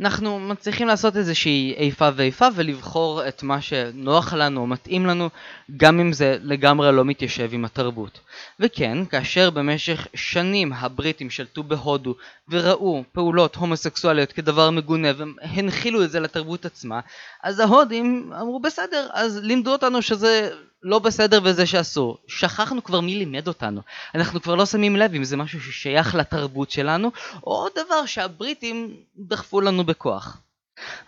אנחנו 0.01 0.39
מצליחים 0.39 0.87
לעשות 0.87 1.17
איזושהי 1.17 1.73
איפה 1.77 2.09
ואיפה 2.15 2.47
ולבחור 2.55 3.27
את 3.27 3.43
מה 3.43 3.61
שנוח 3.61 4.33
לנו 4.33 4.61
או 4.61 4.67
מתאים 4.67 5.05
לנו, 5.05 5.29
גם 5.77 5.99
אם 5.99 6.13
זה 6.13 6.37
לגמרי 6.41 6.91
לא 6.91 7.05
מתיישב 7.05 7.49
עם 7.53 7.65
התרבות. 7.65 8.19
וכן, 8.59 9.05
כאשר 9.05 9.49
במשך 9.49 10.07
שנים 10.13 10.73
הבריטים 10.73 11.29
שלטו 11.29 11.63
בהודו 11.63 12.15
וראו 12.49 13.03
פעולות 13.11 13.55
הומוסקסואליות 13.55 14.31
כדבר 14.31 14.69
מגונה 14.69 15.07
והנחילו 15.17 16.03
את 16.03 16.11
זה 16.11 16.19
לתרבות 16.19 16.65
עצמה, 16.65 16.99
אז 17.43 17.59
ההודים 17.59 18.33
אמרו 18.41 18.59
בסדר, 18.59 19.07
אז 19.13 19.39
לימדו 19.43 19.71
אותנו 19.71 20.01
שזה 20.01 20.49
לא 20.83 20.99
בסדר 20.99 21.39
וזה 21.43 21.65
שאסור. 21.65 22.17
שכחנו 22.27 22.83
כבר 22.83 22.99
מי 22.99 23.15
לימד 23.15 23.47
אותנו. 23.47 23.81
אנחנו 24.15 24.41
כבר 24.41 24.55
לא 24.55 24.65
שמים 24.65 24.95
לב 24.95 25.13
אם 25.13 25.23
זה 25.23 25.37
משהו 25.37 25.61
ששייך 25.61 26.15
לתרבות 26.15 26.71
שלנו, 26.71 27.11
או 27.43 27.67
דבר 27.75 28.05
שהבריטים 28.05 28.93
דחפו 29.17 29.61
לנו 29.61 29.83
בכוח. 29.83 30.37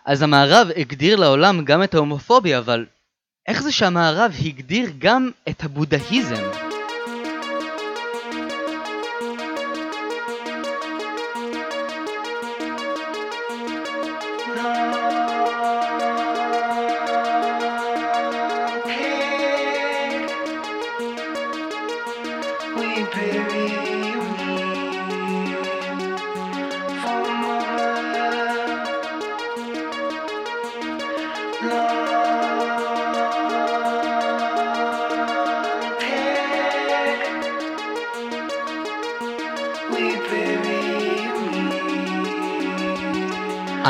אז 0.05 0.21
המערב 0.21 0.67
הגדיר 0.77 1.15
לעולם 1.15 1.65
גם 1.65 1.83
את 1.83 1.93
ההומופוביה, 1.93 2.59
אבל 2.59 2.85
איך 3.47 3.61
זה 3.61 3.71
שהמערב 3.71 4.31
הגדיר 4.45 4.89
גם 4.99 5.29
את 5.49 5.63
הבודהיזם? 5.63 6.70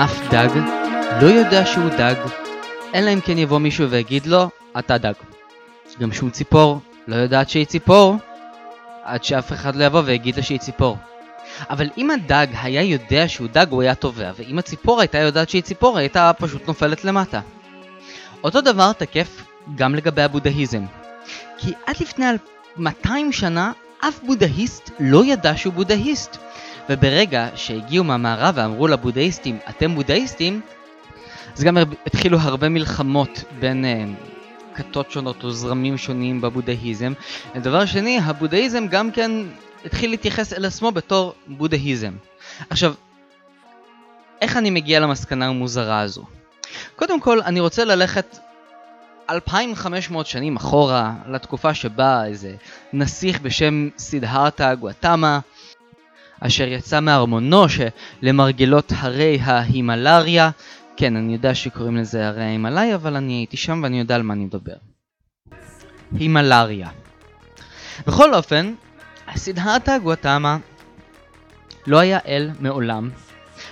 אף 0.04 0.30
דג 0.32 0.50
לא 1.22 1.28
יודע 1.28 1.66
שהוא 1.66 1.90
דג, 1.90 2.16
אלא 2.96 3.14
אם 3.14 3.22
כן 3.22 3.38
יבוא 3.38 3.60
מישהו 3.60 3.90
ויגיד 3.90 4.26
לו, 4.26 4.50
אתה 4.80 4.98
דג. 4.98 5.14
גם 6.00 6.14
שום 6.14 6.30
ציפור 6.30 6.80
לא 7.08 7.16
יודעת 7.16 7.50
שהיא 7.50 7.66
ציפור, 7.66 8.16
עד 9.04 9.24
שאף 9.24 9.54
אחד 9.54 9.76
לא 9.76 9.86
יבוא 9.86 10.02
ויגיד 10.06 10.36
לה 10.36 10.44
שהיא 10.44 10.60
ציפור. 10.60 10.98
אבל 11.70 11.90
אם 11.98 12.12
הדג 12.12 12.48
היה 12.62 12.82
יודע 12.82 13.28
שהוא 13.28 13.48
דג 13.48 13.66
הוא 13.70 13.82
היה 13.82 13.96
טובע, 13.96 14.32
ואם 14.36 14.60
הציפור 14.60 15.00
הייתה 15.02 15.18
יודעת 15.18 15.50
שהיא 15.50 15.64
ציפור 15.64 15.98
הייתה 15.98 16.32
פשוט 16.38 16.68
נופלת 16.68 17.06
למטה. 17.06 17.42
אותו 18.44 18.62
דבר 18.62 18.94
תקף 18.94 19.44
גם 19.76 19.96
לגבי 19.96 20.22
הבודהיזם. 20.22 20.84
כי 21.58 21.74
עד 21.86 21.96
לפני 22.00 22.26
200 22.78 23.32
שנה 23.32 23.72
אף 24.00 24.20
בודהיסט 24.24 24.90
לא 25.00 25.26
ידע 25.26 25.58
שהוא 25.58 25.74
בודהיסט. 25.74 26.38
וברגע 26.90 27.48
שהגיעו 27.56 28.04
מהמערב 28.04 28.54
ואמרו 28.58 28.88
לבודהיסטים, 28.88 29.58
אתם 29.70 29.96
בודהיסטים, 29.96 30.62
אז 31.58 31.64
גם 31.64 31.78
התחילו 32.06 32.38
הרבה 32.38 32.70
מלחמות 32.70 33.44
בין 33.60 33.86
uh, 33.86 34.78
כתות 34.78 35.12
שונות 35.12 35.44
או 35.44 35.52
זרמים 35.52 35.98
שונים 35.98 36.42
בבודהיזם. 36.42 37.14
ודבר 37.56 37.86
שני, 37.86 38.20
הבודהיזם 38.24 38.88
גם 38.88 39.12
כן 39.12 39.32
התחיל 39.86 40.10
להתייחס 40.10 40.54
אל 40.54 40.66
עצמו 40.66 40.92
בתור 40.92 41.34
בודהיזם. 41.48 42.14
עכשיו, 42.70 42.94
איך 44.42 44.58
אני 44.58 44.70
מגיע 44.70 45.00
למסקנה 45.00 45.48
המוזרה 45.48 46.00
הזו? 46.00 46.24
קודם 46.96 47.20
כל, 47.20 47.42
אני 47.42 47.60
רוצה 47.60 47.86
ללכת 47.86 48.38
2500 49.30 50.26
שנים 50.28 50.56
אחורה, 50.56 51.14
לתקופה 51.28 51.74
שבה 51.74 52.26
איזה 52.26 52.56
נסיך 52.94 53.42
בשם 53.42 53.90
סידהרתה 53.98 54.76
גואטמה 54.76 55.40
אשר 56.44 56.68
יצא 56.68 57.00
מארמונו 57.00 57.66
שלמרגלות 57.70 58.94
הרי 58.98 59.40
ההימלריה, 59.42 60.50
כן, 60.98 61.16
אני 61.16 61.34
יודע 61.34 61.56
שקוראים 61.56 61.98
לזה 61.98 62.28
הרי 62.28 62.44
ההימלאיה, 62.44 62.96
אבל 62.96 63.16
אני 63.16 63.34
הייתי 63.34 63.58
שם 63.58 63.80
ואני 63.84 64.00
יודע 64.00 64.16
על 64.16 64.24
מה 64.24 64.34
אני 64.34 64.46
מדבר. 64.46 64.74
הימלריה. 66.20 66.90
בכל 68.08 68.34
אופן, 68.34 68.74
סידהרתה 69.36 69.98
גואטמה 69.98 70.58
לא 71.88 72.00
היה 72.00 72.20
אל 72.28 72.50
מעולם. 72.60 73.10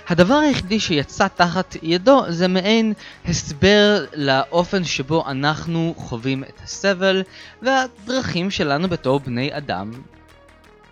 הדבר 0.08 0.34
היחידי 0.34 0.80
שיצא 0.80 1.28
תחת 1.28 1.76
ידו 1.82 2.22
זה 2.28 2.48
מעין 2.48 2.92
הסבר 3.24 4.04
לאופן 4.14 4.84
שבו 4.84 5.28
אנחנו 5.28 5.94
חווים 5.96 6.44
את 6.44 6.60
הסבל 6.64 7.22
והדרכים 7.62 8.50
שלנו 8.50 8.88
בתור 8.88 9.20
בני 9.20 9.56
אדם 9.56 9.92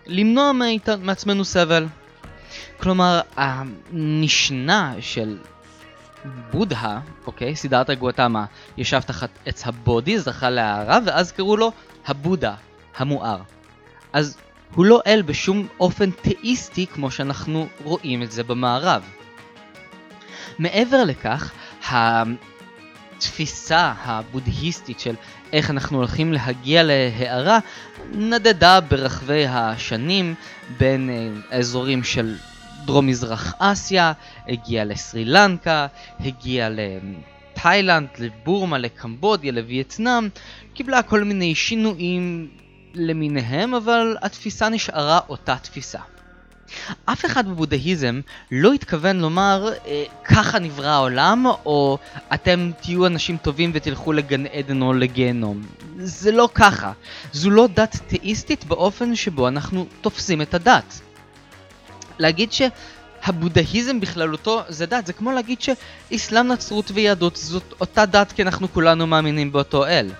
למנוע 0.09 0.51
מעצמנו 1.01 1.45
סבל. 1.45 1.87
כלומר, 2.79 3.21
המשנה 3.35 4.93
של 4.99 5.37
בודהה, 6.51 6.99
אוקיי, 7.27 7.55
סידרת 7.55 7.89
גואטמה, 7.89 8.45
ישב 8.77 8.99
תחת 8.99 9.29
עץ 9.45 9.67
הבודי, 9.67 10.19
זכה 10.19 10.49
להערה, 10.49 10.99
ואז 11.05 11.31
קראו 11.31 11.57
לו 11.57 11.71
הבודה, 12.07 12.55
המואר. 12.97 13.41
אז 14.13 14.37
הוא 14.75 14.85
לא 14.85 15.01
אל 15.07 15.21
בשום 15.21 15.67
אופן 15.79 16.11
תאיסטי 16.11 16.87
כמו 16.87 17.11
שאנחנו 17.11 17.67
רואים 17.83 18.23
את 18.23 18.31
זה 18.31 18.43
במערב. 18.43 19.03
מעבר 20.59 21.03
לכך, 21.03 21.51
התפיסה 23.19 23.93
הבודהיסטית 24.03 24.99
של 24.99 25.15
איך 25.53 25.69
אנחנו 25.69 25.97
הולכים 25.97 26.33
להגיע 26.33 26.83
להערה 26.83 27.59
נדדה 28.11 28.79
ברחבי 28.79 29.45
השנים 29.47 30.35
בין 30.77 31.09
אה, 31.09 31.29
האזורים 31.57 32.03
של 32.03 32.35
דרום 32.85 33.07
מזרח 33.07 33.53
אסיה, 33.59 34.13
הגיעה 34.47 34.85
לסרי 34.85 35.25
לנקה, 35.25 35.87
הגיעה 36.19 36.69
לתאילנד, 36.69 38.07
לבורמה, 38.19 38.77
לקמבודיה, 38.77 39.51
לווייטנאם, 39.51 40.29
קיבלה 40.73 41.01
כל 41.01 41.23
מיני 41.23 41.55
שינויים 41.55 42.47
למיניהם, 42.93 43.73
אבל 43.73 44.17
התפיסה 44.21 44.69
נשארה 44.69 45.19
אותה 45.29 45.55
תפיסה. 45.55 45.99
אף 47.05 47.25
אחד 47.25 47.47
בבודהיזם 47.47 48.19
לא 48.51 48.73
התכוון 48.73 49.19
לומר 49.19 49.69
אה, 49.87 50.03
ככה 50.25 50.59
נברא 50.59 50.87
העולם 50.87 51.45
או 51.65 51.97
אתם 52.33 52.71
תהיו 52.81 53.05
אנשים 53.05 53.37
טובים 53.37 53.71
ותלכו 53.73 54.13
לגן 54.13 54.45
עדן 54.45 54.81
או 54.81 54.93
לגיהנום. 54.93 55.61
זה 55.97 56.31
לא 56.31 56.49
ככה. 56.53 56.91
זו 57.33 57.49
לא 57.49 57.67
דת 57.73 57.97
תאיסטית 58.07 58.65
באופן 58.65 59.15
שבו 59.15 59.47
אנחנו 59.47 59.85
תופסים 60.01 60.41
את 60.41 60.53
הדת. 60.53 61.01
להגיד 62.19 62.49
שהבודהיזם 62.51 63.99
בכללותו 63.99 64.61
זה 64.67 64.85
דת, 64.85 65.05
זה 65.05 65.13
כמו 65.13 65.31
להגיד 65.31 65.57
שאסלאם, 65.61 66.47
נצרות 66.47 66.91
ויהדות 66.93 67.35
זאת 67.35 67.73
אותה 67.81 68.05
דת 68.05 68.31
כי 68.31 68.41
אנחנו 68.41 68.73
כולנו 68.73 69.07
מאמינים 69.07 69.51
באותו 69.51 69.85
אל. 69.85 70.11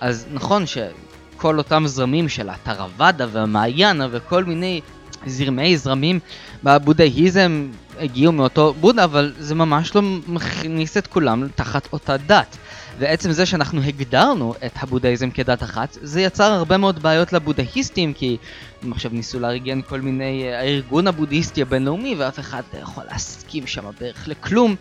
אז 0.00 0.26
נכון 0.32 0.64
שכל 0.66 1.58
אותם 1.58 1.86
זרמים 1.86 2.28
של 2.28 2.48
הטרוואדה 2.48 3.26
והמעיינה 3.32 4.06
וכל 4.10 4.44
מיני 4.44 4.80
זרמי 5.26 5.76
זרמים 5.76 6.20
בבודהיזם 6.64 7.68
הגיעו 8.00 8.32
מאותו 8.32 8.74
בודה, 8.80 9.04
אבל 9.04 9.32
זה 9.38 9.54
ממש 9.54 9.94
לא 9.94 10.02
מכניס 10.26 10.96
את 10.96 11.06
כולם 11.06 11.48
תחת 11.54 11.88
אותה 11.92 12.16
דת. 12.16 12.56
ועצם 12.98 13.32
זה 13.32 13.46
שאנחנו 13.46 13.82
הגדרנו 13.82 14.54
את 14.66 14.72
הבודהיזם 14.82 15.30
כדת 15.30 15.62
אחת, 15.62 15.98
זה 16.02 16.20
יצר 16.20 16.52
הרבה 16.52 16.76
מאוד 16.76 17.02
בעיות 17.02 17.32
לבודהיסטים, 17.32 18.12
כי 18.12 18.36
הם 18.82 18.92
עכשיו 18.92 19.10
ניסו 19.14 19.40
לארגן 19.40 19.82
כל 19.82 20.00
מיני, 20.00 20.44
אה, 20.44 20.60
הארגון 20.60 21.06
הבודהיסטי 21.06 21.62
הבינלאומי, 21.62 22.14
ואף 22.18 22.38
אחד 22.38 22.62
לא 22.74 22.78
יכול 22.78 23.04
להסכים 23.12 23.66
שם 23.66 23.84
בערך 24.00 24.28
לכלום, 24.28 24.76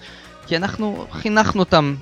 כי 0.48 0.58
אנחנו 0.58 1.06
חינכנו 1.12 1.60
אותם 1.60 1.96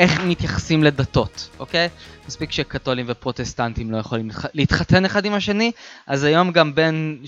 איך 0.00 0.20
מתייחסים 0.20 0.84
לדתות, 0.84 1.48
אוקיי? 1.58 1.88
מספיק 2.28 2.52
שקתולים 2.52 3.06
ופרוטסטנטים 3.08 3.90
לא 3.90 3.96
יכולים 3.96 4.30
להתחתן 4.54 5.04
אחד 5.04 5.24
עם 5.24 5.34
השני, 5.34 5.72
אז 6.06 6.24
היום 6.24 6.52
גם 6.52 6.74
בין 6.74 7.24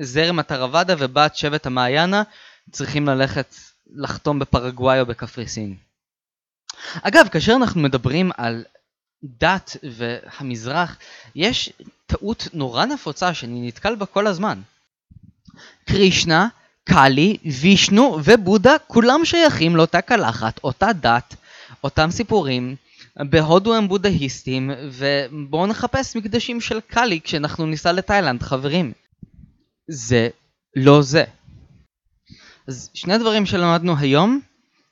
זרם 0.00 0.38
הטרוואדה 0.38 0.94
ובת 0.98 1.36
שבט 1.36 1.66
המעיינה 1.66 2.22
צריכים 2.70 3.06
ללכת 3.06 3.54
לחתום 3.96 4.38
בפרגוואי 4.38 5.00
או 5.00 5.06
בקפריסין. 5.06 5.76
אגב, 7.02 7.28
כאשר 7.28 7.52
אנחנו 7.52 7.80
מדברים 7.80 8.30
על 8.36 8.64
דת 9.22 9.76
והמזרח, 9.82 10.96
יש 11.34 11.72
טעות 12.06 12.48
נורא 12.52 12.84
נפוצה 12.84 13.34
שאני 13.34 13.68
נתקל 13.68 13.94
בה 13.94 14.06
כל 14.06 14.26
הזמן. 14.26 14.60
קרישנה, 15.84 16.48
קאלי, 16.84 17.36
וישנו 17.60 18.18
ובודה 18.24 18.76
כולם 18.86 19.24
שייכים 19.24 19.76
לאותה 19.76 20.00
קלחת, 20.00 20.60
אותה 20.64 20.92
דת, 20.92 21.34
אותם 21.84 22.10
סיפורים, 22.10 22.76
בהודו 23.16 23.74
הם 23.74 23.88
בודהיסטים, 23.88 24.70
ובואו 24.92 25.66
נחפש 25.66 26.16
מקדשים 26.16 26.60
של 26.60 26.80
קאלי 26.80 27.20
כשאנחנו 27.20 27.66
ניסע 27.66 27.92
לתאילנד, 27.92 28.42
חברים. 28.42 28.92
זה 29.88 30.28
לא 30.76 31.02
זה. 31.02 31.24
אז 32.68 32.90
שני 32.94 33.14
הדברים 33.14 33.46
שלמדנו 33.46 33.96
היום, 33.98 34.40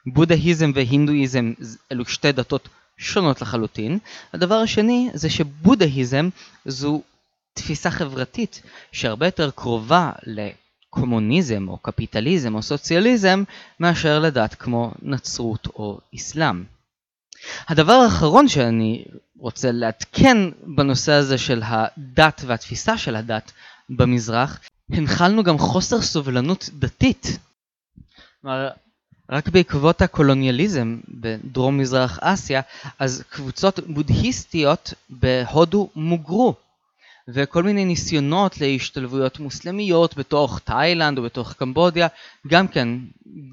בודהיזם 0.07 0.73
והינדואיזם 0.75 1.53
אלו 1.93 2.05
שתי 2.05 2.33
דתות 2.33 2.69
שונות 2.97 3.43
לחלוטין. 3.43 3.99
הדבר 4.33 4.55
השני 4.55 5.11
זה 5.15 5.31
שבודהיזם 5.31 6.29
זו 6.65 7.03
תפיסה 7.55 7.91
חברתית 7.91 8.63
שהרבה 8.93 9.27
יותר 9.27 9.51
קרובה 9.51 10.13
לקומוניזם 10.27 11.69
או 11.69 11.79
קפיטליזם 11.79 12.55
או 12.55 12.63
סוציאליזם 12.63 13.43
מאשר 13.81 14.19
לדת 14.19 14.55
כמו 14.55 14.93
נצרות 15.03 15.67
או 15.67 15.99
אסלאם. 16.15 16.74
הדבר 17.69 17.93
האחרון 17.93 18.49
שאני 18.49 19.05
רוצה 19.39 19.73
לעדכן 19.73 20.37
בנושא 20.67 21.13
הזה 21.13 21.39
של 21.39 21.63
הדת 21.65 22.43
והתפיסה 22.47 22.99
של 22.99 23.17
הדת 23.17 23.53
במזרח, 23.91 24.61
הנחלנו 24.91 25.43
גם 25.43 25.59
חוסר 25.59 26.03
סובלנות 26.03 26.71
דתית. 26.73 27.39
כלומר, 28.43 28.69
רק 29.31 29.49
בעקבות 29.49 30.03
הקולוניאליזם 30.03 30.99
בדרום 31.09 31.79
מזרח 31.79 32.19
אסיה, 32.23 32.61
אז 32.99 33.25
קבוצות 33.31 33.81
בודהיסטיות 33.89 34.95
בהודו 35.11 35.89
מוגרו. 35.97 36.55
וכל 37.29 37.63
מיני 37.63 37.85
ניסיונות 37.85 38.61
להשתלבויות 38.61 39.41
מוסלמיות 39.41 40.17
בתוך 40.17 40.59
תאילנד 40.59 41.19
או 41.19 41.23
בתוך 41.23 41.53
קמבודיה, 41.53 42.09
גם 42.47 42.69
כן 42.69 42.89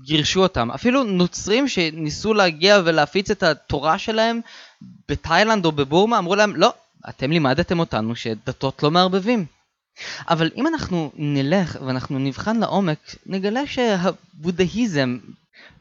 גירשו 0.04 0.44
אותם. 0.44 0.72
אפילו 0.72 1.04
נוצרים 1.04 1.68
שניסו 1.68 2.34
להגיע 2.34 2.82
ולהפיץ 2.86 3.32
את 3.32 3.44
התורה 3.44 3.98
שלהם 3.98 4.40
בתאילנד 5.10 5.66
או 5.66 5.72
בבורמה, 5.72 6.18
אמרו 6.18 6.36
להם, 6.36 6.56
לא, 6.56 6.74
אתם 7.10 7.32
לימדתם 7.32 7.80
אותנו 7.80 8.16
שדתות 8.16 8.84
לא 8.84 8.92
מערבבים. 8.92 9.46
אבל 10.30 10.52
אם 10.56 10.68
אנחנו 10.68 11.12
נלך 11.16 11.78
ואנחנו 11.86 12.20
נבחן 12.20 12.60
לעומק, 12.60 13.16
נגלה 13.26 13.68
שהבודהיזם 13.68 15.18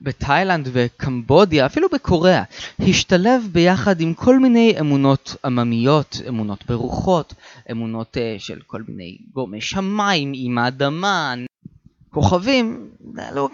בתאילנד 0.03 0.69
וקמבודיה, 0.73 1.67
אפילו 1.67 1.89
בקוריאה, 1.93 2.43
השתלב 2.81 3.49
ביחד 3.53 4.01
עם 4.01 4.15
כל 4.15 4.39
מיני 4.39 4.75
אמונות 4.81 5.37
עממיות, 5.45 6.21
אמונות 6.29 6.65
ברוחות, 6.67 7.35
אמונות 7.71 8.17
uh, 8.17 8.41
של 8.41 8.61
כל 8.67 8.83
מיני 8.89 9.19
גורמי 9.33 9.61
שמיים, 9.61 10.33
עם 10.35 10.59
האדמה, 10.59 11.35
כוכבים, 12.11 12.89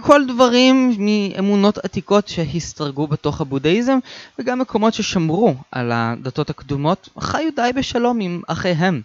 כל 0.00 0.26
דברים 0.28 0.96
מאמונות 0.98 1.78
עתיקות 1.78 2.28
שהסתרגו 2.28 3.06
בתוך 3.06 3.40
הבודהיזם, 3.40 3.98
וגם 4.38 4.58
מקומות 4.58 4.94
ששמרו 4.94 5.54
על 5.72 5.92
הדתות 5.94 6.50
הקדומות, 6.50 7.08
חיו 7.20 7.50
די 7.56 7.70
בשלום 7.76 8.20
עם 8.20 8.42
אחיהם. 8.46 9.00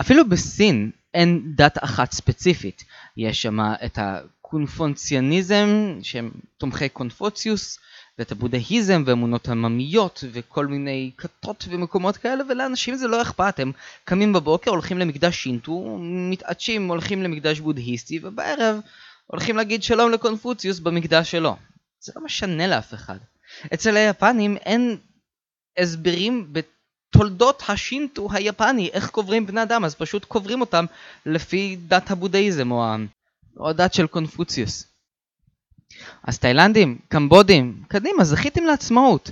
אפילו 0.00 0.28
בסין 0.28 0.90
אין 1.14 1.42
דת 1.54 1.84
אחת 1.84 2.12
ספציפית. 2.12 2.84
יש 3.16 3.42
שם 3.42 3.58
את 3.84 3.98
הקונפונציאניזם, 4.46 5.98
שהם 6.02 6.30
תומכי 6.58 6.88
קונפוציוס, 6.88 7.78
ואת 8.18 8.32
הבודהיזם 8.32 9.02
ואמונות 9.06 9.48
עממיות 9.48 10.24
וכל 10.32 10.66
מיני 10.66 11.10
כתות 11.16 11.64
ומקומות 11.70 12.16
כאלה 12.16 12.44
ולאנשים 12.48 12.94
זה 12.94 13.08
לא 13.08 13.22
אכפת. 13.22 13.60
הם 13.60 13.72
קמים 14.04 14.32
בבוקר 14.32 14.70
הולכים 14.70 14.98
למקדש 14.98 15.42
שינטו 15.42 15.98
מתעטשים 16.00 16.88
הולכים 16.88 17.22
למקדש 17.22 17.60
בודהיסטי 17.60 18.20
ובערב 18.22 18.80
הולכים 19.26 19.56
להגיד 19.56 19.82
שלום 19.82 20.10
לקונפוציוס 20.10 20.78
במקדש 20.78 21.30
שלו. 21.30 21.56
זה 22.00 22.12
לא 22.16 22.24
משנה 22.24 22.66
לאף 22.66 22.94
אחד. 22.94 23.18
אצל 23.74 23.96
היפנים 23.96 24.56
אין 24.56 24.96
הסברים 25.78 26.52
תולדות 27.10 27.62
השינטו 27.68 28.28
היפני, 28.32 28.90
איך 28.92 29.10
קוברים 29.10 29.46
בני 29.46 29.62
אדם, 29.62 29.84
אז 29.84 29.94
פשוט 29.94 30.24
קוברים 30.24 30.60
אותם 30.60 30.84
לפי 31.26 31.76
דת 31.88 32.10
הבודהיזם 32.10 32.70
או, 32.70 32.84
או 33.56 33.68
הדת 33.68 33.94
של 33.94 34.06
קונפוציוס. 34.06 34.84
אז 36.22 36.38
תאילנדים, 36.38 36.98
קמבודים, 37.08 37.82
קדימה, 37.88 38.24
זכיתם 38.24 38.64
לעצמאות. 38.64 39.30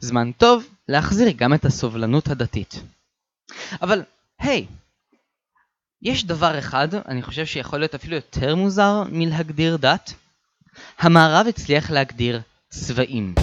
זמן 0.00 0.32
טוב 0.32 0.64
להחזיר 0.88 1.30
גם 1.36 1.54
את 1.54 1.64
הסובלנות 1.64 2.28
הדתית. 2.28 2.74
אבל, 3.82 4.02
היי, 4.38 4.66
יש 6.02 6.24
דבר 6.24 6.58
אחד, 6.58 6.94
אני 6.94 7.22
חושב 7.22 7.46
שיכול 7.46 7.78
להיות 7.78 7.94
אפילו 7.94 8.16
יותר 8.16 8.54
מוזר 8.54 9.02
מלהגדיר 9.12 9.76
דת. 9.76 10.14
המערב 10.98 11.46
הצליח 11.46 11.90
להגדיר 11.90 12.40
צבעים. 12.68 13.34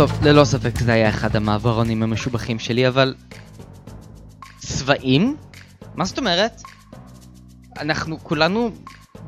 טוב, 0.00 0.26
ללא 0.26 0.44
ספק 0.44 0.78
זה 0.78 0.92
היה 0.92 1.08
אחד 1.08 1.36
המעברונים 1.36 2.02
המשובחים 2.02 2.58
שלי, 2.58 2.88
אבל... 2.88 3.14
צבעים? 4.58 5.36
מה 5.94 6.04
זאת 6.04 6.18
אומרת? 6.18 6.62
אנחנו 7.78 8.18
כולנו 8.18 8.70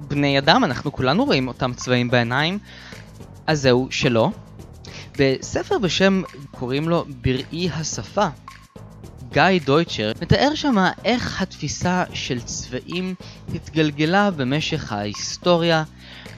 בני 0.09 0.39
אדם, 0.39 0.65
אנחנו 0.65 0.93
כולנו 0.93 1.25
רואים 1.25 1.49
אותם 1.49 1.73
צבעים 1.75 2.11
בעיניים, 2.11 2.59
אז 3.47 3.61
זהו, 3.61 3.89
שלא. 3.91 4.31
בספר 5.19 5.79
בשם, 5.79 6.23
קוראים 6.51 6.89
לו 6.89 7.05
בראי 7.23 7.71
השפה, 7.71 8.27
גיא 9.33 9.43
דויטשר 9.65 10.13
מתאר 10.23 10.55
שמה 10.55 10.91
איך 11.05 11.43
התפיסה 11.43 12.05
של 12.13 12.41
צבעים 12.41 13.15
התגלגלה 13.55 14.31
במשך 14.31 14.93
ההיסטוריה 14.93 15.85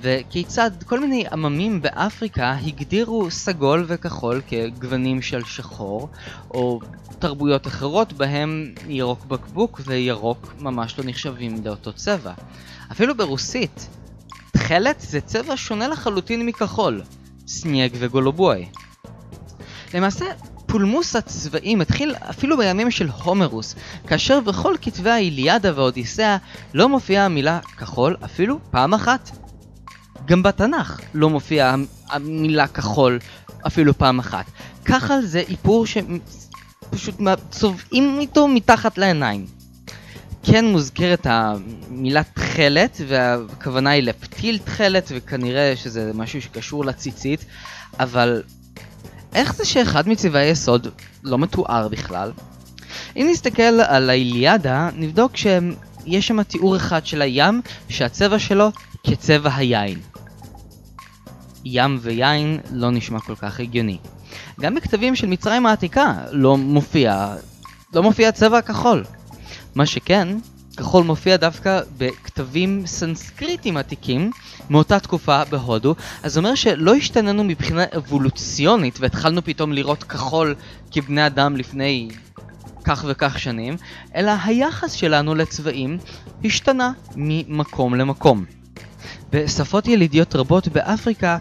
וכיצד 0.04 0.70
כל 0.86 1.00
מיני 1.00 1.24
עממים 1.32 1.82
באפריקה 1.82 2.56
הגדירו 2.66 3.30
סגול 3.30 3.84
וכחול 3.88 4.42
כגוונים 4.46 5.22
של 5.22 5.44
שחור, 5.44 6.08
או 6.50 6.80
תרבויות 7.18 7.66
אחרות 7.66 8.12
בהם 8.12 8.74
ירוק 8.88 9.24
בקבוק 9.24 9.80
וירוק 9.84 10.54
ממש 10.58 10.98
לא 10.98 11.04
נחשבים 11.04 11.64
לאותו 11.64 11.92
צבע. 11.92 12.32
אפילו 12.92 13.16
ברוסית, 13.16 13.88
תכלת 14.52 15.00
זה 15.00 15.20
צבע 15.20 15.56
שונה 15.56 15.88
לחלוטין 15.88 16.46
מכחול, 16.46 17.02
синий 17.46 17.92
ו 17.98 18.06
голубой. 18.06 18.66
למעשה, 19.94 20.24
פולמוס 20.66 21.16
הצבעים 21.16 21.80
התחיל 21.80 22.14
אפילו 22.30 22.56
בימים 22.56 22.90
של 22.90 23.08
הומרוס, 23.08 23.74
כאשר 24.06 24.40
בכל 24.40 24.74
כתבי 24.82 25.10
האיליאדה 25.10 25.72
והאודיסאה 25.74 26.36
לא 26.74 26.88
מופיעה 26.88 27.24
המילה 27.24 27.60
כחול 27.76 28.16
אפילו 28.24 28.58
פעם 28.70 28.94
אחת. 28.94 29.43
גם 30.26 30.42
בתנ"ך 30.42 31.00
לא 31.14 31.30
מופיעה 31.30 31.74
המילה 32.10 32.66
כחול 32.66 33.18
אפילו 33.66 33.98
פעם 33.98 34.18
אחת. 34.18 34.44
כחל 34.84 35.20
זה 35.22 35.38
איפור 35.38 35.86
שפשוט 35.86 37.14
צובעים 37.50 38.18
איתו 38.20 38.48
מתחת 38.48 38.98
לעיניים. 38.98 39.46
כן 40.42 40.64
מוזכרת 40.64 41.26
המילה 41.30 42.22
תכלת, 42.22 43.00
והכוונה 43.08 43.90
היא 43.90 44.02
לפתיל 44.02 44.58
תכלת, 44.58 45.12
וכנראה 45.14 45.72
שזה 45.76 46.10
משהו 46.14 46.42
שקשור 46.42 46.84
לציצית, 46.84 47.44
אבל 48.00 48.42
איך 49.34 49.54
זה 49.54 49.64
שאחד 49.64 50.08
מצבעי 50.08 50.46
היסוד 50.46 50.88
לא 51.22 51.38
מתואר 51.38 51.88
בכלל? 51.88 52.32
אם 53.16 53.28
נסתכל 53.30 53.62
על 53.62 54.10
האיליאדה, 54.10 54.88
נבדוק 54.96 55.36
שיש 55.36 56.26
שם 56.26 56.42
תיאור 56.42 56.76
אחד 56.76 57.06
של 57.06 57.22
הים 57.22 57.62
שהצבע 57.88 58.38
שלו 58.38 58.70
כצבע 59.06 59.50
היין. 59.54 59.98
ים 61.64 61.98
ויין 62.00 62.60
לא 62.72 62.90
נשמע 62.90 63.20
כל 63.20 63.34
כך 63.34 63.60
הגיוני. 63.60 63.98
גם 64.60 64.74
בכתבים 64.74 65.16
של 65.16 65.26
מצרים 65.26 65.66
העתיקה 65.66 66.14
לא 66.30 66.56
מופיע, 66.56 67.34
לא 67.94 68.02
מופיע 68.02 68.32
צבע 68.32 68.60
כחול. 68.60 69.04
מה 69.74 69.86
שכן, 69.86 70.28
כחול 70.76 71.04
מופיע 71.04 71.36
דווקא 71.36 71.80
בכתבים 71.98 72.82
סנסקריטים 72.86 73.76
עתיקים 73.76 74.30
מאותה 74.70 75.00
תקופה 75.00 75.44
בהודו, 75.44 75.94
אז 76.22 76.38
אומר 76.38 76.54
שלא 76.54 76.94
השתננו 76.94 77.44
מבחינה 77.44 77.84
אבולוציונית 77.96 79.00
והתחלנו 79.00 79.44
פתאום 79.44 79.72
לראות 79.72 80.04
כחול 80.04 80.54
כבני 80.90 81.26
אדם 81.26 81.56
לפני 81.56 82.08
כך 82.84 83.04
וכך 83.08 83.38
שנים, 83.38 83.76
אלא 84.14 84.32
היחס 84.44 84.92
שלנו 84.92 85.34
לצבעים 85.34 85.98
השתנה 86.44 86.92
ממקום 87.16 87.94
למקום. 87.94 88.44
בשפות 89.30 89.88
ילידיות 89.88 90.36
רבות 90.36 90.68
באפריקה 90.68 91.38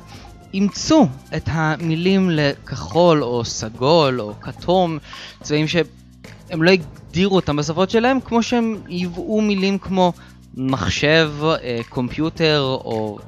אימצו 0.53 1.07
את 1.35 1.43
המילים 1.51 2.29
לכחול 2.29 3.23
או 3.23 3.45
סגול 3.45 4.21
או 4.21 4.33
כתום, 4.41 4.97
צבעים 5.41 5.67
שהם 5.67 6.63
לא 6.63 6.71
הגדירו 6.71 7.35
אותם 7.35 7.55
בשפות 7.55 7.89
שלהם, 7.89 8.19
כמו 8.19 8.43
שהם 8.43 8.77
ייבאו 8.87 9.41
מילים 9.41 9.77
כמו 9.77 10.13
מחשב, 10.57 11.31
אה, 11.43 11.79
computer 11.89 12.61
או 12.61 13.19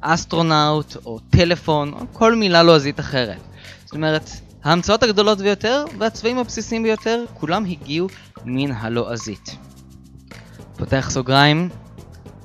אסטרונאוט 0.00 0.96
או 1.06 1.18
טלפון 1.30 1.92
או 1.92 1.98
כל 2.12 2.34
מילה 2.34 2.62
לועזית 2.62 3.00
אחרת. 3.00 3.40
זאת 3.84 3.94
אומרת, 3.94 4.30
ההמצאות 4.64 5.02
הגדולות 5.02 5.38
ביותר 5.38 5.84
והצבעים 5.98 6.38
הבסיסיים 6.38 6.82
ביותר, 6.82 7.24
כולם 7.34 7.64
הגיעו 7.64 8.08
מן 8.44 8.72
הלועזית. 8.72 9.56
פותח 10.76 11.10
סוגריים, 11.10 11.68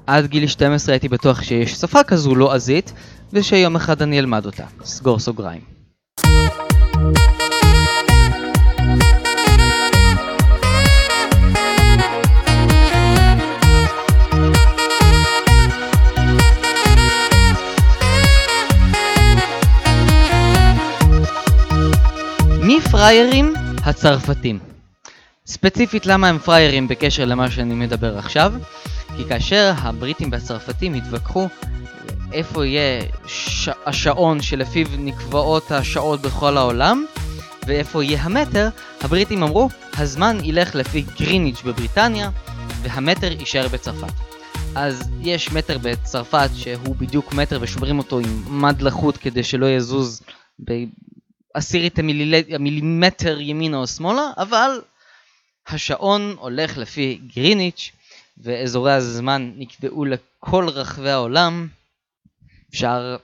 עד 0.07 0.25
גיל 0.25 0.47
12 0.47 0.93
הייתי 0.93 1.09
בטוח 1.09 1.43
שיש 1.43 1.71
שפה 1.71 2.03
כזו 2.03 2.35
לועזית, 2.35 2.93
ושיום 3.33 3.75
אחד 3.75 4.01
אני 4.01 4.19
אלמד 4.19 4.45
אותה. 4.45 4.63
סגור 4.83 5.19
סוגריים. 5.19 5.61
מי 22.61 22.79
פריירים? 22.91 23.53
הצרפתים. 23.85 24.59
ספציפית 25.47 26.05
למה 26.05 26.27
הם 26.27 26.37
פריירים 26.39 26.87
בקשר 26.87 27.25
למה 27.25 27.51
שאני 27.51 27.73
מדבר 27.73 28.17
עכשיו? 28.17 28.53
כי 29.17 29.25
כאשר 29.29 29.71
הבריטים 29.77 30.31
והצרפתים 30.31 30.93
התווכחו 30.93 31.47
איפה 32.31 32.65
יהיה 32.65 33.01
ש... 33.27 33.69
השעון 33.85 34.41
שלפיו 34.41 34.87
נקבעות 34.97 35.71
השעות 35.71 36.21
בכל 36.21 36.57
העולם 36.57 37.05
ואיפה 37.67 38.03
יהיה 38.03 38.21
המטר, 38.21 38.69
הבריטים 39.01 39.43
אמרו, 39.43 39.69
הזמן 39.97 40.37
ילך 40.43 40.75
לפי 40.75 41.05
גריניץ' 41.19 41.61
בבריטניה 41.61 42.29
והמטר 42.81 43.31
יישאר 43.31 43.67
בצרפת. 43.67 44.13
אז 44.75 45.09
יש 45.21 45.51
מטר 45.51 45.77
בצרפת 45.77 46.49
שהוא 46.55 46.95
בדיוק 46.95 47.33
מטר 47.33 47.59
ושומרים 47.61 47.97
אותו 47.97 48.19
עם 48.19 48.61
מד 48.61 48.81
לחוט 48.81 49.17
כדי 49.21 49.43
שלא 49.43 49.65
יזוז 49.65 50.21
בעשירית 50.59 51.99
המיליל... 51.99 52.35
המילימטר 52.55 53.41
ימינה 53.41 53.77
או 53.77 53.87
שמאלה, 53.87 54.31
אבל 54.37 54.81
השעון 55.67 56.35
הולך 56.39 56.77
לפי 56.77 57.19
גריניץ' 57.35 57.91
ואזורי 58.41 58.93
הזמן 58.93 59.51
נקבעו 59.55 60.05
לכל 60.05 60.69
רחבי 60.69 61.09
העולם. 61.09 61.67
אפשר 62.69 63.17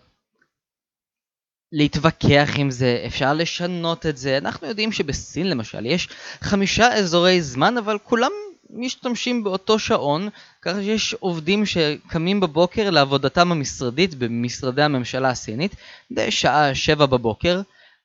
להתווכח 1.71 2.49
עם 2.56 2.71
זה, 2.71 3.04
אפשר 3.08 3.34
לשנות 3.34 4.06
את 4.06 4.17
זה. 4.17 4.38
אנחנו 4.38 4.67
יודעים 4.67 4.91
שבסין 4.91 5.49
למשל 5.49 5.86
יש 5.86 6.10
חמישה 6.41 6.93
אזורי 6.93 7.41
זמן, 7.41 7.78
אבל 7.78 7.97
כולם 8.04 8.32
משתמשים 8.69 9.43
באותו 9.43 9.80
שעון, 9.80 10.30
ככה 10.62 10.84
שיש 10.84 11.13
עובדים 11.13 11.65
שקמים 11.65 12.39
בבוקר 12.39 12.89
לעבודתם 12.89 13.52
המשרדית 13.52 14.15
במשרדי 14.15 14.82
הממשלה 14.82 15.30
הסינית, 15.30 15.76
די 16.12 16.32
שעה 16.32 16.76
שבע 16.76 17.06
בבוקר, 17.06 17.62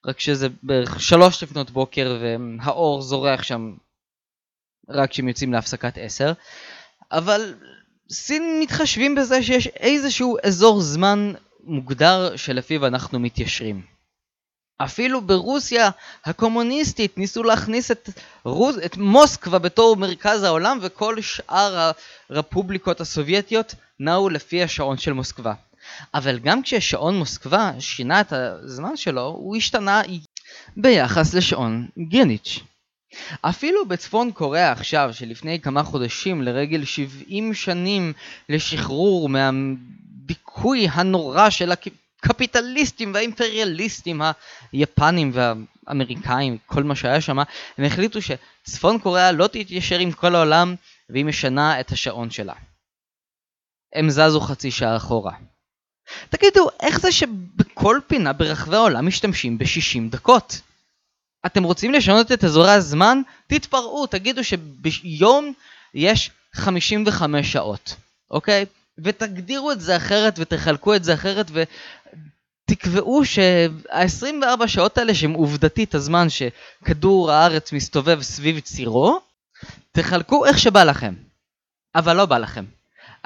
רק 0.06 0.20
שזה 0.20 0.48
בערך 0.62 1.00
שלוש 1.00 1.42
לפנות 1.42 1.70
בוקר 1.70 2.18
והאור 2.20 3.02
זורח 3.02 3.42
שם 3.42 3.74
רק 4.88 5.10
כשהם 5.10 5.28
יוצאים 5.28 5.52
להפסקת 5.52 5.98
עשר. 5.98 6.32
אבל 7.12 7.54
סין 8.10 8.60
מתחשבים 8.60 9.14
בזה 9.14 9.42
שיש 9.42 9.66
איזשהו 9.66 10.36
אזור 10.44 10.80
זמן 10.80 11.32
מוגדר 11.64 12.36
שלפיו 12.36 12.86
אנחנו 12.86 13.18
מתיישרים. 13.18 13.82
אפילו 14.78 15.20
ברוסיה 15.20 15.90
הקומוניסטית 16.24 17.18
ניסו 17.18 17.42
להכניס 17.42 17.90
את, 17.90 18.08
רוס... 18.44 18.76
את 18.86 18.96
מוסקבה 18.96 19.58
בתור 19.58 19.96
מרכז 19.96 20.42
העולם 20.42 20.78
וכל 20.82 21.20
שאר 21.20 21.90
הרפובליקות 22.30 23.00
הסובייטיות 23.00 23.74
נעו 24.00 24.28
לפי 24.28 24.62
השעון 24.62 24.98
של 24.98 25.12
מוסקבה. 25.12 25.54
אבל 26.14 26.38
גם 26.38 26.62
כששעון 26.62 27.18
מוסקבה 27.18 27.72
שינה 27.78 28.20
את 28.20 28.32
הזמן 28.32 28.96
שלו, 28.96 29.26
הוא 29.26 29.56
השתנה 29.56 30.02
ביחס 30.76 31.34
לשעון 31.34 31.88
גניץ'. 32.08 32.60
אפילו 33.40 33.86
בצפון 33.86 34.32
קוריאה 34.32 34.72
עכשיו, 34.72 35.10
שלפני 35.12 35.60
כמה 35.60 35.82
חודשים 35.82 36.42
לרגל 36.42 36.84
70 36.84 37.54
שנים 37.54 38.12
לשחרור 38.48 39.28
מהדיכוי 39.28 40.88
הנורא 40.92 41.50
של 41.50 41.72
הקפיטליסטים 41.72 43.14
והאימפריאליסטים 43.14 44.22
היפנים 44.72 45.30
והאמריקאים, 45.34 46.58
כל 46.66 46.82
מה 46.82 46.94
שהיה 46.94 47.20
שם, 47.20 47.38
הם 47.78 47.84
החליטו 47.84 48.18
שצפון 48.22 48.98
קוריאה 48.98 49.32
לא 49.32 49.46
תתיישר 49.46 49.98
עם 49.98 50.12
כל 50.12 50.34
העולם 50.34 50.74
והיא 51.10 51.24
משנה 51.24 51.80
את 51.80 51.92
השעון 51.92 52.30
שלה. 52.30 52.54
הם 53.94 54.10
זזו 54.10 54.40
חצי 54.40 54.70
שעה 54.70 54.96
אחורה. 54.96 55.32
תגידו, 56.28 56.68
איך 56.80 57.00
זה 57.00 57.12
שבכל 57.12 57.98
פינה 58.06 58.32
ברחבי 58.32 58.76
העולם 58.76 59.06
משתמשים 59.06 59.58
ב-60 59.58 60.10
דקות? 60.10 60.60
אתם 61.48 61.64
רוצים 61.64 61.92
לשנות 61.92 62.32
את 62.32 62.44
אזורי 62.44 62.70
הזמן? 62.70 63.20
תתפרעו, 63.46 64.06
תגידו 64.06 64.44
שביום 64.44 65.52
יש 65.94 66.30
55 66.52 67.52
שעות, 67.52 67.96
אוקיי? 68.30 68.66
ותגדירו 68.98 69.72
את 69.72 69.80
זה 69.80 69.96
אחרת 69.96 70.34
ותחלקו 70.38 70.94
את 70.94 71.04
זה 71.04 71.14
אחרת 71.14 71.50
ותקבעו 72.70 73.24
שה-24 73.24 74.66
שעות 74.66 74.98
האלה 74.98 75.14
שהם 75.14 75.32
עובדתית 75.32 75.94
הזמן 75.94 76.26
שכדור 76.28 77.30
הארץ 77.30 77.72
מסתובב 77.72 78.22
סביב 78.22 78.60
צירו, 78.60 79.20
תחלקו 79.92 80.46
איך 80.46 80.58
שבא 80.58 80.84
לכם. 80.84 81.14
אבל 81.94 82.16
לא 82.16 82.26
בא 82.26 82.38
לכם. 82.38 82.64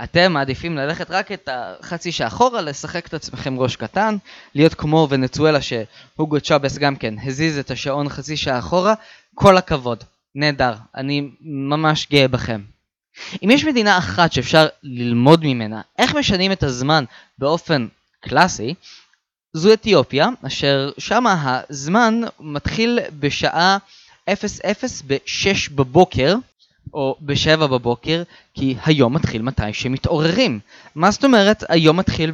אתם 0.02 0.32
מעדיפים 0.32 0.76
ללכת 0.76 1.10
רק 1.10 1.32
את 1.32 1.48
החצי 1.52 2.12
שעה 2.12 2.26
אחורה, 2.26 2.60
לשחק 2.60 3.06
את 3.06 3.14
עצמכם 3.14 3.58
ראש 3.58 3.76
קטן, 3.76 4.16
להיות 4.54 4.74
כמו 4.74 5.06
ונצואלה 5.10 5.58
שהוגו 5.62 6.40
צ'אבס 6.40 6.78
גם 6.78 6.96
כן 6.96 7.14
הזיז 7.24 7.58
את 7.58 7.70
השעון 7.70 8.08
חצי 8.08 8.36
שעה 8.36 8.58
אחורה, 8.58 8.94
כל 9.34 9.56
הכבוד, 9.56 10.04
נהדר, 10.34 10.74
אני 10.94 11.30
ממש 11.40 12.06
גאה 12.10 12.28
בכם. 12.28 12.60
אם 13.44 13.50
יש 13.50 13.64
מדינה 13.64 13.98
אחת 13.98 14.32
שאפשר 14.32 14.66
ללמוד 14.82 15.44
ממנה 15.44 15.80
איך 15.98 16.14
משנים 16.14 16.52
את 16.52 16.62
הזמן 16.62 17.04
באופן 17.38 17.86
קלאסי, 18.20 18.74
זו 19.52 19.72
אתיופיה, 19.72 20.28
אשר 20.46 20.90
שמה 20.98 21.60
הזמן 21.70 22.20
מתחיל 22.40 22.98
בשעה 23.18 23.78
00 24.30 25.02
ב-6 25.06 25.70
בבוקר, 25.74 26.34
או 26.94 27.16
בשבע 27.20 27.66
בבוקר, 27.66 28.22
כי 28.54 28.76
היום 28.84 29.14
מתחיל 29.14 29.42
מתי 29.42 29.72
שמתעוררים. 29.72 30.60
מה 30.94 31.10
זאת 31.10 31.24
אומרת 31.24 31.64
היום 31.68 31.96
מתחיל 31.96 32.32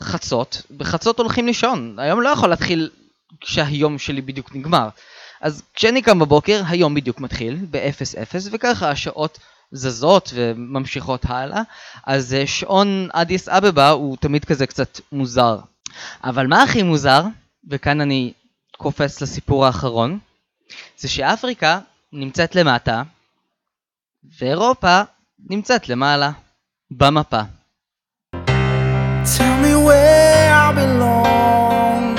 בחצות? 0.00 0.62
בחצות 0.76 1.18
הולכים 1.18 1.46
לישון. 1.46 1.98
היום 1.98 2.22
לא 2.22 2.28
יכול 2.28 2.48
להתחיל 2.48 2.90
כשהיום 3.40 3.98
שלי 3.98 4.20
בדיוק 4.20 4.54
נגמר. 4.54 4.88
אז 5.40 5.62
כשאני 5.74 6.02
קם 6.02 6.18
בבוקר, 6.18 6.62
היום 6.68 6.94
בדיוק 6.94 7.20
מתחיל, 7.20 7.58
ב-0-0, 7.70 8.48
וככה 8.50 8.90
השעות 8.90 9.38
זזות 9.72 10.30
וממשיכות 10.34 11.24
הלאה. 11.24 11.62
אז 12.06 12.34
אה, 12.34 12.46
שעון 12.46 13.08
אדיס 13.12 13.48
אבבה 13.48 13.90
הוא 13.90 14.16
תמיד 14.16 14.44
כזה 14.44 14.66
קצת 14.66 15.00
מוזר. 15.12 15.58
אבל 16.24 16.46
מה 16.46 16.62
הכי 16.62 16.82
מוזר, 16.82 17.22
וכאן 17.70 18.00
אני 18.00 18.32
קופץ 18.76 19.20
לסיפור 19.20 19.66
האחרון, 19.66 20.18
זה 20.98 21.08
שאפריקה 21.08 21.78
נמצאת 22.12 22.54
למטה, 22.54 23.02
ואירופה 24.39 25.01
נמצאת 25.49 25.89
למעלה, 25.89 26.31
במפה. 26.91 27.41
Tell 29.37 29.55
me 29.61 29.75
where 29.75 30.51
I 30.65 30.71
belong 30.73 32.17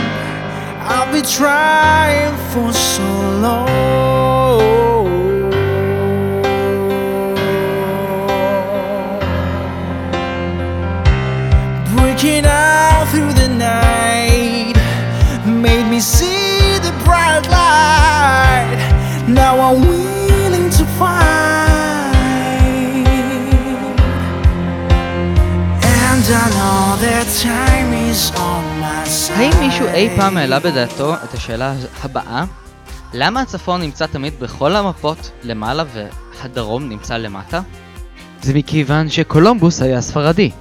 I've 0.95 1.11
been 1.13 1.25
trying 1.25 2.35
for 2.53 2.73
so 2.73 3.09
long 3.47 4.63
Breaking 11.95 12.45
out 12.47 13.09
through 13.11 13.33
the 13.33 13.49
night 13.49 14.75
Made 15.45 15.87
me 15.91 15.99
see 15.99 16.79
the 16.87 16.93
bright 17.05 17.45
light 17.51 18.79
Now 19.27 19.59
I'm 19.61 19.96
האם 29.30 29.60
מישהו 29.60 29.88
אי 29.88 30.10
פעם 30.18 30.38
העלה 30.38 30.60
בדעתו 30.60 31.14
את 31.14 31.34
השאלה 31.34 31.74
הבאה? 32.04 32.44
למה 33.14 33.42
הצפון 33.42 33.82
נמצא 33.82 34.06
תמיד 34.06 34.40
בכל 34.40 34.76
המפות 34.76 35.32
למעלה 35.44 35.84
והדרום 35.94 36.90
נמצא 36.90 37.18
למטה? 37.18 37.62
זה 38.42 38.54
מכיוון 38.54 39.10
שקולומבוס 39.10 39.82
היה 39.82 40.02
ספרדי. 40.02 40.52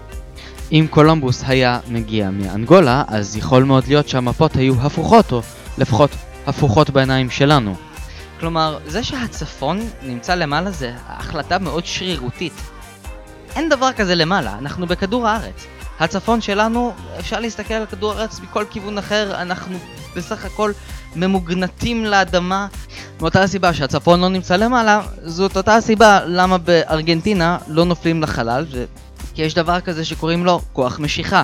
אם 0.73 0.87
קולומבוס 0.91 1.45
היה 1.47 1.81
מגיע 1.89 2.31
מאנגולה, 2.31 3.05
אז 3.09 3.37
יכול 3.37 3.63
מאוד 3.63 3.87
להיות 3.87 4.09
שהמפות 4.09 4.57
היו 4.57 4.75
הפוכות, 4.83 5.33
או 5.33 5.43
לפחות 5.79 6.11
הפוכות 6.47 6.91
בעיניים 6.91 7.31
שלנו. 7.31 7.75
כלומר, 8.41 8.79
זה 8.87 9.05
שהצפון 9.05 9.81
נמצא 10.03 10.35
למעלה 10.35 10.71
זה 10.71 10.93
החלטה 11.07 11.59
מאוד 11.59 11.87
שרירותית. 11.87 12.61
אין 13.57 13.69
דבר 13.69 13.93
כזה 13.93 14.15
למעלה, 14.15 14.59
אנחנו 14.59 14.87
בכדור 14.87 15.29
הארץ. 15.29 15.67
הצפון 16.01 16.41
שלנו, 16.41 16.93
אפשר 17.19 17.41
להסתכל 17.41 17.75
על 17.75 17.87
כדור 17.87 18.13
הארץ 18.13 18.41
מכל 18.41 18.65
כיוון 18.71 18.99
אחר, 18.99 19.43
אנחנו 19.43 19.79
בסך 20.17 20.45
הכל 20.45 20.73
ממוגנטים 21.17 22.05
לאדמה. 22.05 22.67
מאותה 23.21 23.43
הסיבה 23.43 23.75
שהצפון 23.75 24.21
לא 24.21 24.29
נמצא 24.29 24.57
למעלה, 24.57 25.01
זאת 25.23 25.57
אותה 25.57 25.77
הסיבה 25.77 26.21
למה 26.27 26.59
בארגנטינה 26.59 27.59
לא 27.69 27.85
נופלים 27.85 28.23
לחלל, 28.23 28.67
ו... 28.73 28.85
כי 29.35 29.43
יש 29.43 29.55
דבר 29.55 29.81
כזה 29.81 30.05
שקוראים 30.05 30.45
לו 30.45 30.61
כוח 30.73 30.99
משיכה. 30.99 31.43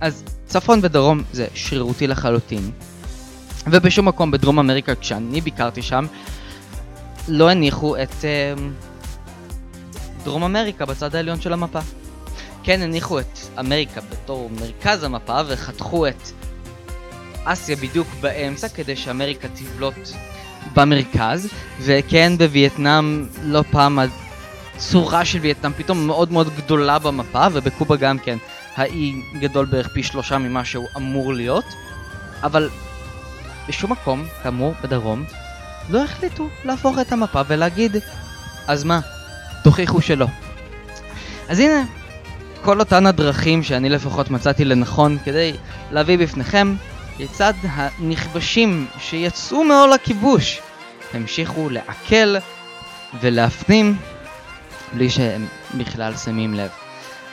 אז 0.00 0.24
צפון 0.46 0.80
ודרום 0.82 1.22
זה 1.32 1.46
שרירותי 1.54 2.06
לחלוטין. 2.06 2.70
ובשום 3.66 4.08
מקום 4.08 4.30
בדרום 4.30 4.58
אמריקה 4.58 4.94
כשאני 4.94 5.40
ביקרתי 5.40 5.82
שם, 5.82 6.06
לא 7.28 7.50
הניחו 7.50 7.96
את 7.96 8.24
אה, 8.24 8.54
דרום 10.24 10.44
אמריקה 10.44 10.86
בצד 10.86 11.14
העליון 11.14 11.40
של 11.40 11.52
המפה. 11.52 11.80
כן 12.62 12.82
הניחו 12.82 13.20
את 13.20 13.38
אמריקה 13.58 14.00
בתור 14.00 14.50
מרכז 14.60 15.04
המפה 15.04 15.40
וחתכו 15.46 16.06
את 16.06 16.30
אסיה 17.44 17.76
בדיוק 17.76 18.08
באמצע 18.20 18.68
כדי 18.68 18.96
שאמריקה 18.96 19.48
תבלוט 19.48 20.08
במרכז 20.74 21.48
וכן 21.80 22.38
בווייטנאם 22.38 23.26
לא 23.42 23.64
פעם 23.70 23.98
הצורה 24.76 25.24
של 25.24 25.38
וייטנאם 25.38 25.72
פתאום 25.72 26.06
מאוד 26.06 26.32
מאוד 26.32 26.56
גדולה 26.56 26.98
במפה 26.98 27.46
ובקובה 27.52 27.96
גם 27.96 28.18
כן 28.18 28.38
האי 28.76 29.12
גדול 29.40 29.66
בערך 29.66 29.88
פי 29.88 30.02
שלושה 30.02 30.38
ממה 30.38 30.64
שהוא 30.64 30.88
אמור 30.96 31.34
להיות 31.34 31.64
אבל 32.42 32.70
בשום 33.68 33.92
מקום, 33.92 34.24
כאמור, 34.42 34.74
בדרום, 34.82 35.24
לא 35.90 36.04
החליטו 36.04 36.48
להפוך 36.64 36.98
את 36.98 37.12
המפה 37.12 37.40
ולהגיד 37.48 37.96
אז 38.66 38.84
מה, 38.84 39.00
תוכיחו 39.64 40.00
שלא. 40.00 40.26
אז 41.48 41.58
הנה, 41.58 41.84
כל 42.62 42.80
אותן 42.80 43.06
הדרכים 43.06 43.62
שאני 43.62 43.88
לפחות 43.88 44.30
מצאתי 44.30 44.64
לנכון 44.64 45.18
כדי 45.24 45.52
להביא 45.90 46.18
בפניכם 46.18 46.74
כיצד 47.16 47.52
הנכבשים 47.62 48.86
שיצאו 48.98 49.64
מעול 49.64 49.92
הכיבוש 49.92 50.60
המשיכו 51.14 51.70
לעכל 51.70 52.36
ולהפנים 53.20 53.96
בלי 54.92 55.10
שהם 55.10 55.46
בכלל 55.74 56.16
שמים 56.16 56.54
לב. 56.54 56.70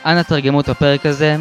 אנא 0.06 0.22
תרגמו 0.22 0.60
את 0.60 0.68
הפרק 0.68 1.06
הזה, 1.06 1.36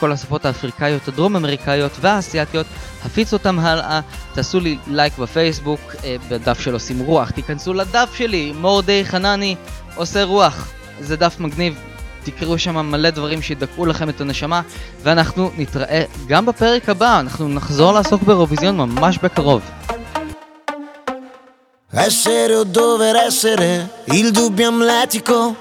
כל 0.00 0.12
השפות 0.12 0.44
האפריקאיות, 0.44 1.08
הדרום 1.08 1.36
אמריקאיות 1.36 1.92
והאסייתיות, 2.00 2.66
הפיצו 3.04 3.36
אותם 3.36 3.58
הלאה, 3.58 4.00
תעשו 4.34 4.60
לי 4.60 4.78
לייק 4.86 5.18
בפייסבוק, 5.18 5.80
אה, 6.04 6.16
בדף 6.28 6.60
של 6.60 6.72
עושים 6.72 6.98
רוח, 6.98 7.30
תיכנסו 7.30 7.74
לדף 7.74 8.14
שלי, 8.16 8.52
מורדי 8.60 9.04
חנני 9.04 9.56
עושה 9.94 10.24
רוח, 10.24 10.72
זה 11.00 11.16
דף 11.16 11.40
מגניב, 11.40 11.80
תקראו 12.24 12.58
שם 12.58 12.76
מלא 12.76 13.10
דברים 13.10 13.42
שידכאו 13.42 13.86
לכם 13.86 14.08
את 14.08 14.20
הנשמה, 14.20 14.60
ואנחנו 15.02 15.50
נתראה 15.58 16.02
גם 16.26 16.46
בפרק 16.46 16.88
הבא, 16.88 17.20
אנחנו 17.20 17.48
נחזור 17.48 17.92
לעסוק 17.92 18.22
באירוויזיון 18.22 18.76
ממש 18.76 19.18
בקרוב. 19.22 19.62
Essere 21.96 22.56
o 22.56 22.64
dover 22.64 23.14
essere 23.28 23.88
il 24.18 24.32
dubbio 24.32 24.66
amletico, 24.66 25.54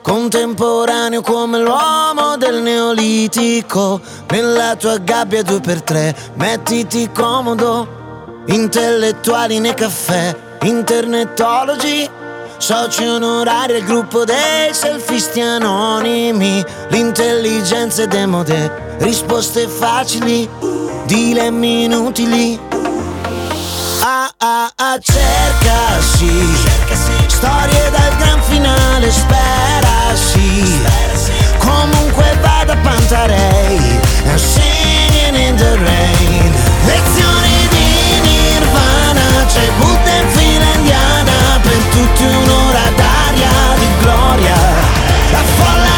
contemporaneo 0.00 1.22
come 1.22 1.58
l'uomo 1.58 2.36
del 2.36 2.62
neolitico. 2.62 4.00
Nella 4.30 4.76
tua 4.76 4.98
gabbia 4.98 5.42
due 5.42 5.60
per 5.60 5.82
tre, 5.82 6.14
mettiti 6.36 7.10
comodo. 7.10 8.00
Intellettuali 8.46 9.58
nei 9.58 9.74
caffè, 9.74 10.24
internetologi, 10.62 12.08
soci 12.62 13.04
onorari 13.04 13.74
al 13.74 13.82
gruppo 13.82 14.24
dei 14.24 14.72
selfisti 14.72 15.40
anonimi. 15.40 16.64
L'intelligenza 16.90 18.04
è 18.04 18.06
demode, 18.06 18.96
risposte 18.98 19.66
facili, 19.66 20.48
dilemmi 21.04 21.84
inutili. 21.84 22.60
Ah 24.04 24.30
ah 24.38 24.70
ah 24.76 24.98
cercasi 24.98 26.46
Storie 27.26 27.90
dal 27.90 28.16
gran 28.16 28.42
finale 28.42 29.10
sperasi 29.10 30.80
Comunque 31.58 32.36
vada 32.42 32.76
Pantarei. 32.76 33.78
And 34.26 34.38
singing 34.38 35.34
in 35.34 35.56
the 35.56 35.78
rain. 35.78 36.52
Lezioni 36.84 37.68
di 37.70 38.20
Nirvana 38.22 39.46
C'è 39.46 39.68
Buddha 39.78 40.12
tutti 41.92 42.24
un'ora 42.24 42.90
d'aria 42.96 43.52
di 43.78 43.88
gloria. 44.00 44.56
La 45.30 45.42
folla 45.56 45.91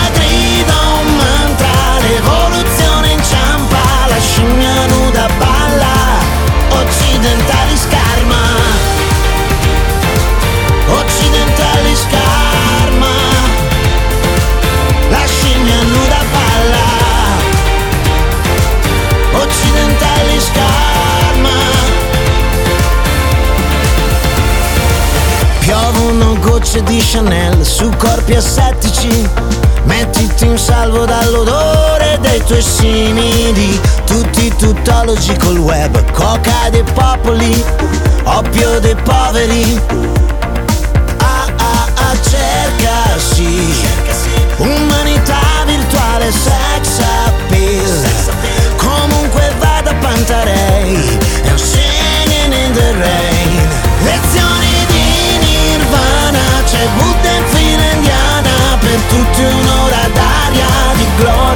Gocce 26.75 26.83
di 26.83 26.99
Chanel 26.99 27.65
su 27.65 27.89
corpi 27.97 28.35
assettici. 28.35 29.29
Mettiti 29.85 30.47
in 30.47 30.59
salvo 30.59 31.05
dall'odore 31.05 32.19
dei 32.21 32.43
tuoi 32.43 32.63
simili. 32.63 33.81
Tutti 34.05 34.53
tuttologi 34.57 35.37
col 35.37 35.59
web 35.59 36.11
Coca 36.11 36.71
dei 36.71 36.83
popoli 36.83 37.65
Oppio 38.25 38.81
dei 38.81 38.97
poveri. 38.97 39.81
Ah 41.19 41.47
ah 41.57 41.89
ah 41.95 42.17
cercasi. 42.29 43.87
Umanità 44.57 45.65
virtuale 45.67 46.33
sex 46.33 46.99
appeal. 47.27 48.09
Comunque 48.77 49.53
vada 49.61 49.95
Pantarei 50.01 51.19
And 51.49 51.59
singing 51.59 52.53
in 52.53 52.73
the 52.73 52.95
rain 52.99 53.34
Buddha 56.97 57.31
in 57.31 57.45
fila 57.47 57.91
indiana 57.93 58.79
Per 58.81 59.01
tutti 59.09 59.43
un'ora 59.43 60.09
d'aria 60.13 60.67
di 60.97 61.07
gloria 61.17 61.54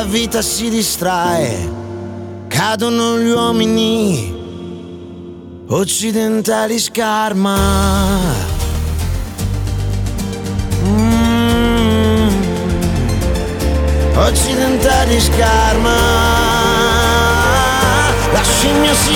la 0.00 0.06
vita 0.06 0.40
si 0.40 0.70
distrae 0.70 1.68
Cadono 2.48 3.18
gli 3.18 3.28
uomini 3.28 4.38
Occidentali 5.68 6.78
scarma. 6.80 7.56
Mm. 10.84 12.28
Occidentali 14.16 15.20
scarma. 15.20 15.96
La 18.32 18.42
scimmia 18.42 18.94
si 18.94 19.12